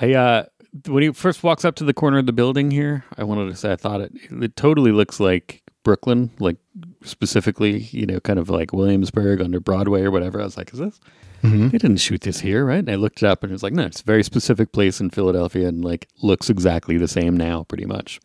I 0.00 0.14
uh 0.14 0.44
when 0.86 1.02
he 1.02 1.10
first 1.12 1.42
walks 1.42 1.64
up 1.64 1.74
to 1.76 1.84
the 1.84 1.92
corner 1.94 2.18
of 2.18 2.26
the 2.26 2.32
building 2.32 2.70
here, 2.70 3.04
I 3.18 3.24
wanted 3.24 3.50
to 3.50 3.56
say 3.56 3.72
I 3.72 3.76
thought 3.76 4.00
it 4.00 4.12
it 4.30 4.54
totally 4.54 4.92
looks 4.92 5.18
like 5.18 5.62
Brooklyn, 5.82 6.30
like 6.38 6.58
specifically, 7.04 7.88
you 7.92 8.06
know, 8.06 8.20
kind 8.20 8.38
of 8.38 8.50
like 8.50 8.72
Williamsburg 8.72 9.40
under 9.40 9.60
Broadway 9.60 10.02
or 10.02 10.10
whatever. 10.10 10.40
I 10.40 10.44
was 10.44 10.56
like, 10.56 10.72
is 10.72 10.78
this? 10.78 11.00
They 11.42 11.78
didn't 11.78 11.96
shoot 11.96 12.20
this 12.20 12.40
here, 12.40 12.66
right? 12.66 12.80
And 12.80 12.90
I 12.90 12.96
looked 12.96 13.22
it 13.22 13.26
up 13.26 13.42
and 13.42 13.50
it 13.50 13.54
was 13.54 13.62
like, 13.62 13.72
no, 13.72 13.84
it's 13.86 14.02
a 14.02 14.04
very 14.04 14.22
specific 14.22 14.72
place 14.72 15.00
in 15.00 15.08
Philadelphia 15.08 15.68
and 15.68 15.82
like 15.82 16.06
looks 16.22 16.50
exactly 16.50 16.98
the 16.98 17.08
same 17.08 17.34
now, 17.34 17.62
pretty 17.64 17.86
much. 17.86 18.20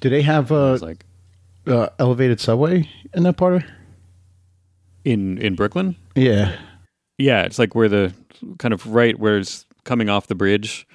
do 0.00 0.10
they 0.10 0.22
have 0.22 0.50
uh, 0.50 0.76
like, 0.78 1.04
uh, 1.68 1.90
elevated 2.00 2.40
subway 2.40 2.88
in 3.14 3.22
that 3.22 3.36
part? 3.36 3.54
Of- 3.54 3.64
in 5.04 5.38
in 5.38 5.54
Brooklyn, 5.54 5.94
yeah. 6.14 6.56
yeah, 7.18 7.42
it's 7.42 7.58
like 7.58 7.74
where 7.74 7.88
the 7.88 8.12
kind 8.58 8.74
of 8.74 8.86
right 8.86 9.18
where 9.18 9.38
it's 9.38 9.64
coming 9.84 10.08
off 10.10 10.26
the 10.26 10.34
bridge, 10.34 10.86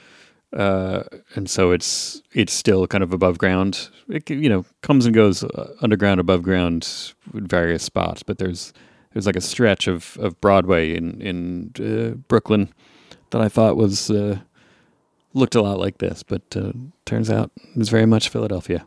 uh, 0.56 1.04
and 1.36 1.50
so 1.50 1.72
it's 1.72 2.22
it's 2.34 2.54
still 2.54 2.88
kind 2.88 3.04
of 3.04 3.12
above 3.12 3.38
ground. 3.38 3.90
It 4.10 4.30
you 4.30 4.50
know 4.50 4.66
comes 4.82 5.06
and 5.06 5.14
goes 5.14 5.44
uh, 5.44 5.74
underground, 5.82 6.20
above 6.20 6.44
ground, 6.44 6.88
in 7.34 7.46
various 7.46 7.84
spots. 7.84 8.24
But 8.24 8.38
there's 8.38 8.74
there's 9.14 9.26
like 9.26 9.36
a 9.36 9.42
stretch 9.42 9.88
of, 9.88 10.18
of 10.20 10.40
Broadway 10.40 10.96
in 10.96 11.22
in 11.22 11.72
uh, 11.80 12.16
Brooklyn 12.28 12.74
that 13.32 13.42
I 13.42 13.50
thought 13.50 13.76
was 13.76 14.10
uh, 14.10 14.40
looked 15.34 15.56
a 15.56 15.62
lot 15.62 15.78
like 15.78 15.98
this, 15.98 16.24
but 16.24 16.42
uh, 16.56 16.72
turns 17.06 17.30
out 17.30 17.52
it 17.58 17.78
was 17.78 17.90
very 17.90 18.06
much 18.06 18.30
Philadelphia. 18.30 18.86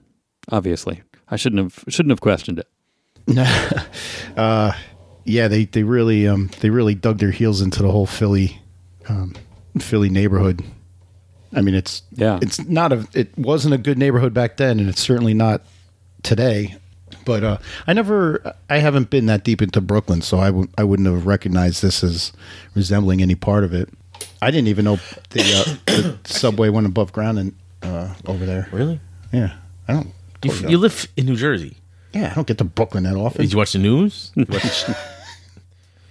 Obviously, 0.51 1.03
I 1.31 1.37
shouldn't 1.37 1.63
have 1.63 1.85
shouldn't 1.89 2.13
have 2.13 2.23
questioned 2.23 2.61
it. 2.61 2.69
uh, 4.39 4.73
yeah, 5.25 5.49
they 5.49 5.67
they 5.67 5.83
really 5.83 6.27
um 6.27 6.51
they 6.61 6.71
really 6.71 6.95
dug 6.95 7.19
their 7.19 7.31
heels 7.31 7.61
into 7.61 7.83
the 7.83 7.91
whole 7.91 8.07
Philly 8.07 8.63
um, 9.07 9.35
Philly 9.79 10.09
neighborhood. 10.09 10.65
I 11.55 11.61
mean, 11.63 11.75
it's 11.75 12.03
Yeah. 12.15 12.39
it's 12.43 12.63
not 12.67 12.93
a 12.93 13.07
it 13.15 13.37
wasn't 13.39 13.75
a 13.75 13.79
good 13.79 13.99
neighborhood 13.99 14.35
back 14.35 14.57
then, 14.59 14.79
and 14.81 14.89
it's 14.89 15.01
certainly 15.01 15.35
not 15.35 15.63
today. 16.23 16.77
But 17.25 17.45
uh, 17.45 17.59
I 17.87 17.93
never, 17.93 18.55
I 18.71 18.79
haven't 18.79 19.11
been 19.11 19.27
that 19.27 19.45
deep 19.45 19.61
into 19.63 19.81
Brooklyn, 19.81 20.21
so 20.23 20.39
I 20.39 20.47
w- 20.47 20.69
I 20.79 20.85
wouldn't 20.85 21.07
have 21.09 21.27
recognized 21.27 21.83
this 21.83 22.03
as 22.05 22.33
resembling 22.75 23.21
any 23.23 23.35
part 23.35 23.65
of 23.65 23.73
it. 23.75 23.89
I 24.43 24.51
didn't 24.51 24.69
even 24.69 24.85
know 24.85 24.99
the, 25.31 25.41
uh, 25.87 25.93
the 26.03 26.19
subway 26.25 26.69
went 26.71 26.87
above 26.87 27.13
ground 27.13 27.39
and 27.39 27.55
uh, 27.83 28.15
over 28.27 28.45
there. 28.47 28.69
Really? 28.73 29.01
Yeah, 29.33 29.55
I 29.89 29.93
don't. 29.95 30.13
You, 30.43 30.51
totally 30.51 30.71
you 30.73 30.79
live 30.79 31.09
in 31.17 31.27
New 31.27 31.37
Jersey. 31.37 31.77
yeah, 32.13 32.31
I 32.31 32.35
don't 32.35 32.47
get 32.47 32.59
to 32.59 32.65
Brooklyn 32.65 33.05
that 33.05 33.17
often. 33.17 33.43
Did 33.43 33.53
you 33.53 33.59
watch 33.59 33.73
the 33.73 33.79
news? 33.79 34.33
You 34.37 34.47
watch, 34.49 34.85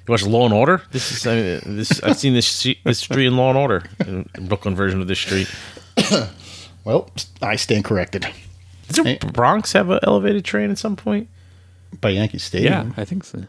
you 0.08 0.12
watch 0.14 0.24
Law 0.24 0.46
and 0.46 0.54
Order? 0.54 0.82
This 0.92 1.12
is 1.12 1.28
I 1.28 1.36
mean, 1.36 1.76
this. 1.78 2.02
I've 2.04 2.18
seen 2.18 2.34
this 2.34 2.48
street- 2.48 2.80
this 2.84 3.00
street 3.00 3.28
in 3.28 3.36
Law 3.38 3.50
and 3.50 3.58
Order, 3.58 3.84
in 4.06 4.30
Brooklyn 4.42 4.76
version 4.76 5.02
of 5.02 5.08
this 5.08 5.20
street. 5.20 5.50
Well, 6.84 7.10
I 7.42 7.58
stand 7.58 7.84
corrected 7.84 8.26
Does 8.88 9.04
the 9.04 9.20
Bronx 9.34 9.74
have 9.74 9.90
an 9.90 10.00
elevated 10.04 10.46
train 10.46 10.72
at 10.72 10.78
some 10.78 10.96
point? 10.96 11.28
by 12.00 12.10
Yankee 12.12 12.38
Stadium. 12.38 12.94
Yeah, 12.96 13.02
I 13.02 13.04
think 13.04 13.26
so. 13.26 13.44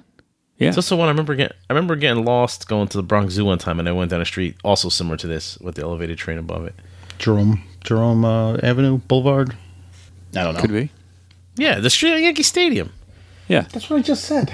Yeah. 0.58 0.68
It's 0.68 0.76
also 0.76 0.96
one 0.96 1.06
I 1.06 1.12
remember 1.12 1.36
getting. 1.36 1.56
I 1.70 1.72
remember 1.72 1.94
getting 1.94 2.24
lost 2.24 2.66
going 2.66 2.88
to 2.88 2.96
the 2.96 3.02
Bronx 3.04 3.34
Zoo 3.34 3.44
one 3.44 3.58
time, 3.58 3.78
and 3.78 3.88
I 3.88 3.92
went 3.92 4.10
down 4.10 4.20
a 4.20 4.24
street 4.24 4.56
also 4.64 4.88
similar 4.88 5.16
to 5.18 5.28
this 5.28 5.56
with 5.58 5.76
the 5.76 5.82
elevated 5.82 6.18
train 6.18 6.36
above 6.38 6.66
it. 6.66 6.74
Jerome 7.18 7.62
Jerome 7.84 8.24
uh, 8.24 8.56
Avenue 8.56 8.98
Boulevard. 8.98 9.54
I 10.34 10.42
don't 10.42 10.54
know. 10.54 10.60
Could 10.60 10.72
be. 10.72 10.90
Yeah, 11.56 11.78
the 11.78 11.90
street 11.90 12.14
at 12.14 12.20
Yankee 12.20 12.42
Stadium. 12.42 12.92
Yeah. 13.46 13.62
That's 13.72 13.88
what 13.88 14.00
I 14.00 14.02
just 14.02 14.24
said. 14.24 14.52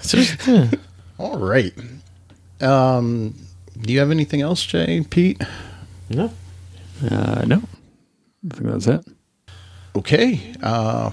So 0.00 0.16
there's- 0.16 0.46
yeah. 0.46 0.70
All 1.18 1.38
right. 1.38 1.72
Um, 2.60 3.34
do 3.80 3.92
you 3.92 3.98
have 4.00 4.10
anything 4.10 4.40
else, 4.40 4.62
Jay, 4.64 5.02
Pete? 5.08 5.40
no. 6.10 6.32
Uh, 7.10 7.44
no. 7.46 7.62
I 8.50 8.54
think 8.54 8.70
that's 8.70 8.86
it. 8.86 9.04
Okay. 9.96 10.54
Uh, 10.62 11.10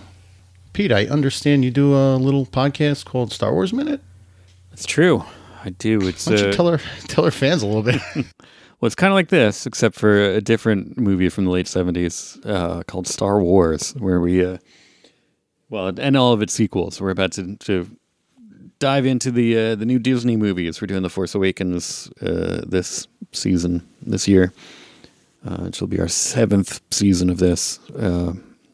Pete, 0.74 0.92
I 0.92 1.06
understand 1.06 1.64
you 1.66 1.72
do 1.72 1.94
a 1.96 2.16
little 2.18 2.46
podcast 2.46 3.06
called 3.06 3.32
Star 3.32 3.54
Wars 3.54 3.74
Minute. 3.74 4.02
It's 4.72 4.86
true. 4.86 5.24
I 5.64 5.70
do. 5.72 6.08
It's 6.08 6.26
Why 6.28 6.36
don't 6.36 6.44
uh, 6.44 6.48
you 6.48 6.54
tell 6.54 6.68
our 6.68 6.80
tell 7.08 7.26
our 7.26 7.32
fans 7.32 7.62
a 7.62 7.68
little 7.68 7.84
bit? 7.84 8.02
well, 8.16 8.26
it's 8.88 8.96
kind 8.96 9.12
of 9.12 9.16
like 9.16 9.30
this, 9.30 9.66
except 9.66 9.96
for 9.96 10.20
a 10.24 10.42
different 10.42 10.98
movie 10.98 11.30
from 11.30 11.46
the 11.46 11.52
late 11.52 11.68
seventies 11.68 12.40
uh, 12.46 12.82
called 12.88 13.08
Star 13.08 13.42
Wars, 13.42 13.92
where 14.00 14.20
we, 14.20 14.44
uh, 14.44 14.58
well, 15.70 15.94
and 16.00 16.18
all 16.18 16.34
of 16.34 16.42
its 16.42 16.54
sequels. 16.54 17.00
We're 17.00 17.12
about 17.12 17.34
to, 17.34 17.58
to 17.58 17.90
dive 18.82 19.06
into 19.06 19.32
the 19.32 19.58
uh, 19.58 19.76
the 19.76 19.86
new 19.86 20.00
Disney 20.00 20.36
movies. 20.36 20.82
We're 20.82 20.88
doing 20.88 21.04
the 21.04 21.10
Force 21.10 21.34
Awakens 21.34 22.12
uh, 22.22 22.62
this 22.68 23.08
season, 23.32 23.88
this 24.02 24.28
year. 24.28 24.52
Uh, 25.44 25.64
which 25.64 25.82
will 25.82 25.88
be 25.88 26.00
our 26.00 26.08
seventh 26.08 26.82
season 26.92 27.28
of 27.28 27.40
this. 27.40 27.80
Uh, 27.90 28.34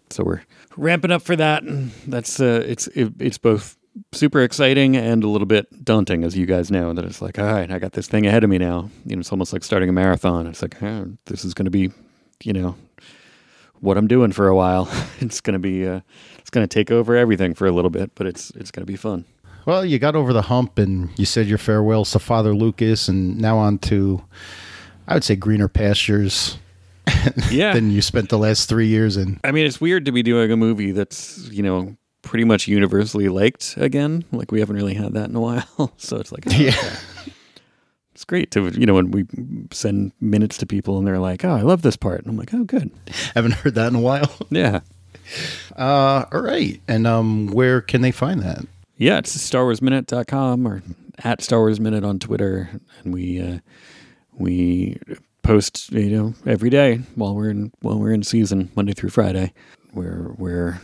so 0.10 0.22
we're 0.22 0.42
ramping 0.76 1.12
up 1.12 1.22
for 1.22 1.34
that. 1.38 1.64
And 1.64 1.92
that's 2.08 2.42
uh, 2.42 2.62
it's 2.68 2.88
it, 2.88 3.14
it's 3.20 3.38
both 3.38 3.78
super 4.12 4.42
exciting 4.42 4.98
and 4.98 5.24
a 5.24 5.30
little 5.30 5.46
bit 5.46 5.86
daunting, 5.86 6.26
as 6.26 6.36
you 6.36 6.46
guys 6.46 6.70
know. 6.70 6.92
That 6.94 7.06
it's 7.06 7.22
like, 7.22 7.40
all 7.40 7.46
right, 7.46 7.72
I 7.72 7.80
got 7.80 7.94
this 7.94 8.08
thing 8.08 8.28
ahead 8.28 8.44
of 8.44 8.50
me 8.50 8.58
now. 8.58 8.90
You 9.06 9.16
know, 9.16 9.22
it's 9.22 9.32
almost 9.32 9.54
like 9.54 9.64
starting 9.64 9.88
a 9.88 9.94
marathon. 9.94 10.46
It's 10.46 10.62
like, 10.62 10.82
oh, 10.84 11.14
this 11.26 11.46
is 11.46 11.54
going 11.54 11.66
to 11.66 11.72
be, 11.72 11.92
you 12.44 12.52
know, 12.52 12.76
what 13.80 13.98
I'm 13.98 14.08
doing 14.08 14.34
for 14.34 14.50
a 14.50 14.56
while. 14.56 14.90
it's 15.20 15.40
going 15.40 15.54
to 15.54 15.60
be, 15.60 15.88
uh, 15.88 16.02
it's 16.40 16.50
going 16.50 16.68
to 16.68 16.74
take 16.74 16.92
over 16.92 17.16
everything 17.16 17.54
for 17.54 17.66
a 17.66 17.72
little 17.72 17.92
bit, 17.92 18.12
but 18.14 18.28
it's 18.28 18.50
it's 18.52 18.72
going 18.72 18.86
to 18.86 18.92
be 18.92 18.98
fun. 18.98 19.24
Well, 19.68 19.86
you 19.86 20.00
got 20.00 20.16
over 20.16 20.32
the 20.34 20.42
hump 20.44 20.80
and 20.80 21.10
you 21.20 21.26
said 21.26 21.46
your 21.46 21.58
farewells 21.60 22.10
to 22.12 22.20
Father 22.20 22.56
Lucas, 22.56 23.08
and 23.08 23.38
now 23.38 23.58
on 23.58 23.78
to, 23.80 24.24
I 25.08 25.14
would 25.14 25.24
say, 25.24 25.36
greener 25.36 25.68
pastures 25.68 26.58
Yeah. 27.52 27.74
than 27.74 27.92
you 27.92 28.02
spent 28.02 28.30
the 28.30 28.38
last 28.40 28.68
three 28.70 28.88
years 28.88 29.18
in. 29.18 29.40
I 29.44 29.52
mean, 29.52 29.66
it's 29.66 29.80
weird 29.82 30.06
to 30.06 30.12
be 30.12 30.24
doing 30.24 30.52
a 30.52 30.58
movie 30.58 30.92
that's, 30.92 31.50
you 31.52 31.62
know, 31.64 31.96
pretty 32.22 32.46
much 32.46 32.68
universally 32.68 33.28
liked 33.30 33.76
again. 33.78 34.24
Like 34.32 34.52
we 34.52 34.60
haven't 34.60 34.78
really 34.78 34.94
had 34.96 35.14
that 35.14 35.30
in 35.30 35.36
a 35.36 35.42
while. 35.42 35.92
so 35.98 36.18
it's 36.18 36.32
like, 36.32 36.46
oh, 36.48 36.52
Yeah. 36.56 36.70
okay. 36.70 36.96
It's 38.14 38.26
great 38.26 38.50
to, 38.52 38.70
you 38.70 38.86
know, 38.88 38.96
when 38.96 39.12
we 39.12 39.26
send 39.72 40.12
minutes 40.20 40.58
to 40.58 40.66
people 40.66 40.98
and 40.98 41.06
they're 41.06 41.20
like, 41.20 41.46
oh, 41.46 41.52
I 41.52 41.62
love 41.62 41.84
this 41.84 41.96
part. 41.96 42.22
And 42.22 42.30
I'm 42.30 42.36
like, 42.38 42.52
oh, 42.52 42.64
good. 42.64 42.90
Haven't 43.36 43.52
heard 43.54 43.76
that 43.76 43.90
in 43.90 43.96
a 43.96 44.00
while. 44.02 44.36
Yeah. 44.50 44.80
Uh, 45.76 46.26
all 46.32 46.42
right. 46.42 46.82
And 46.88 47.06
um, 47.06 47.48
where 47.48 47.80
can 47.80 48.02
they 48.02 48.10
find 48.12 48.42
that? 48.42 48.66
Yeah, 48.98 49.20
it's 49.20 49.36
starwarsminute.com 49.38 50.68
or 50.68 50.82
at 51.24 51.42
Star 51.42 51.60
Wars 51.60 51.80
Minute 51.80 52.04
on 52.04 52.20
Twitter. 52.20 52.70
And 53.04 53.14
we, 53.14 53.42
uh, 53.42 53.60
we 54.34 55.00
post, 55.44 55.92
you 55.92 56.10
know, 56.10 56.34
every 56.46 56.70
day 56.70 56.98
while 57.16 57.36
we're 57.36 57.50
in, 57.50 57.72
while 57.82 58.00
we're 58.00 58.12
in 58.12 58.24
season, 58.24 58.72
Monday 58.76 58.94
through 58.94 59.10
Friday. 59.10 59.54
We're, 59.94 60.34
we're, 60.38 60.82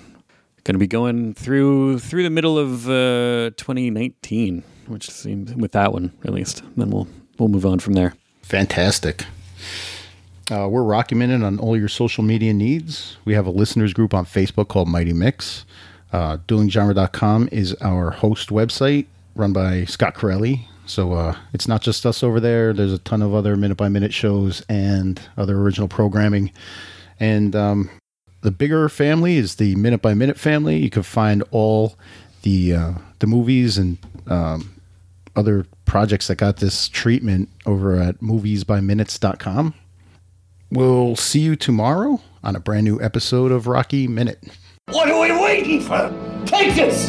going 0.63 0.75
to 0.75 0.79
be 0.79 0.87
going 0.87 1.33
through 1.33 1.99
through 1.99 2.23
the 2.23 2.29
middle 2.29 2.57
of 2.57 2.87
uh, 2.87 3.51
2019, 3.57 4.63
which 4.87 5.09
seems 5.09 5.53
with 5.55 5.73
that 5.73 5.93
one 5.93 6.13
at 6.23 6.33
least. 6.33 6.63
Then 6.77 6.89
we'll 6.89 7.07
we'll 7.37 7.49
move 7.49 7.65
on 7.65 7.79
from 7.79 7.93
there. 7.93 8.13
Fantastic. 8.43 9.25
Uh, 10.51 10.67
we're 10.69 10.83
Rocky 10.83 11.15
Minute 11.15 11.41
on 11.41 11.57
all 11.59 11.77
your 11.77 11.87
social 11.87 12.23
media 12.23 12.53
needs. 12.53 13.17
We 13.23 13.33
have 13.33 13.45
a 13.45 13.49
listeners 13.49 13.93
group 13.93 14.13
on 14.13 14.25
Facebook 14.25 14.67
called 14.67 14.89
Mighty 14.89 15.13
Mick's. 15.13 15.65
Uh, 16.13 16.37
duelinggenre.com 16.47 17.49
is 17.51 17.73
our 17.81 18.11
host 18.11 18.49
website 18.49 19.07
run 19.35 19.51
by 19.51 19.83
Scott 19.85 20.13
Corelli. 20.13 20.67
So 20.85 21.13
uh, 21.13 21.35
it's 21.53 21.67
not 21.67 21.81
just 21.81 22.05
us 22.05 22.23
over 22.23 22.39
there. 22.39 22.71
There's 22.71 22.93
a 22.93 22.99
ton 22.99 23.21
of 23.21 23.33
other 23.33 23.55
minute 23.55 23.77
by 23.77 23.89
minute 23.89 24.13
shows 24.13 24.61
and 24.69 25.19
other 25.37 25.57
original 25.57 25.87
programming. 25.87 26.51
And 27.19 27.55
um, 27.55 27.89
the 28.41 28.51
bigger 28.51 28.89
family 28.89 29.37
is 29.37 29.55
the 29.55 29.75
minute 29.75 30.01
by 30.01 30.13
minute 30.13 30.37
family. 30.37 30.77
You 30.77 30.89
can 30.89 31.03
find 31.03 31.43
all 31.51 31.95
the 32.43 32.73
uh, 32.73 32.91
the 33.19 33.27
movies 33.27 33.77
and 33.77 33.97
um, 34.27 34.79
other 35.35 35.65
projects 35.85 36.27
that 36.27 36.35
got 36.35 36.57
this 36.57 36.89
treatment 36.89 37.49
over 37.65 37.95
at 37.95 38.19
moviesbyminutes.com. 38.19 39.73
We'll 40.69 41.15
see 41.15 41.39
you 41.39 41.55
tomorrow 41.55 42.19
on 42.43 42.55
a 42.55 42.59
brand 42.59 42.83
new 42.83 43.01
episode 43.01 43.51
of 43.51 43.67
Rocky 43.67 44.07
Minute. 44.07 44.43
What 44.87 45.09
are 45.09 45.21
we 45.21 45.31
waiting 45.41 45.81
for? 45.81 46.11
Take 46.45 46.75
this! 46.75 47.07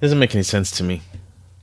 Doesn't 0.00 0.18
make 0.18 0.34
any 0.34 0.42
sense 0.42 0.70
to 0.72 0.84
me. 0.84 1.00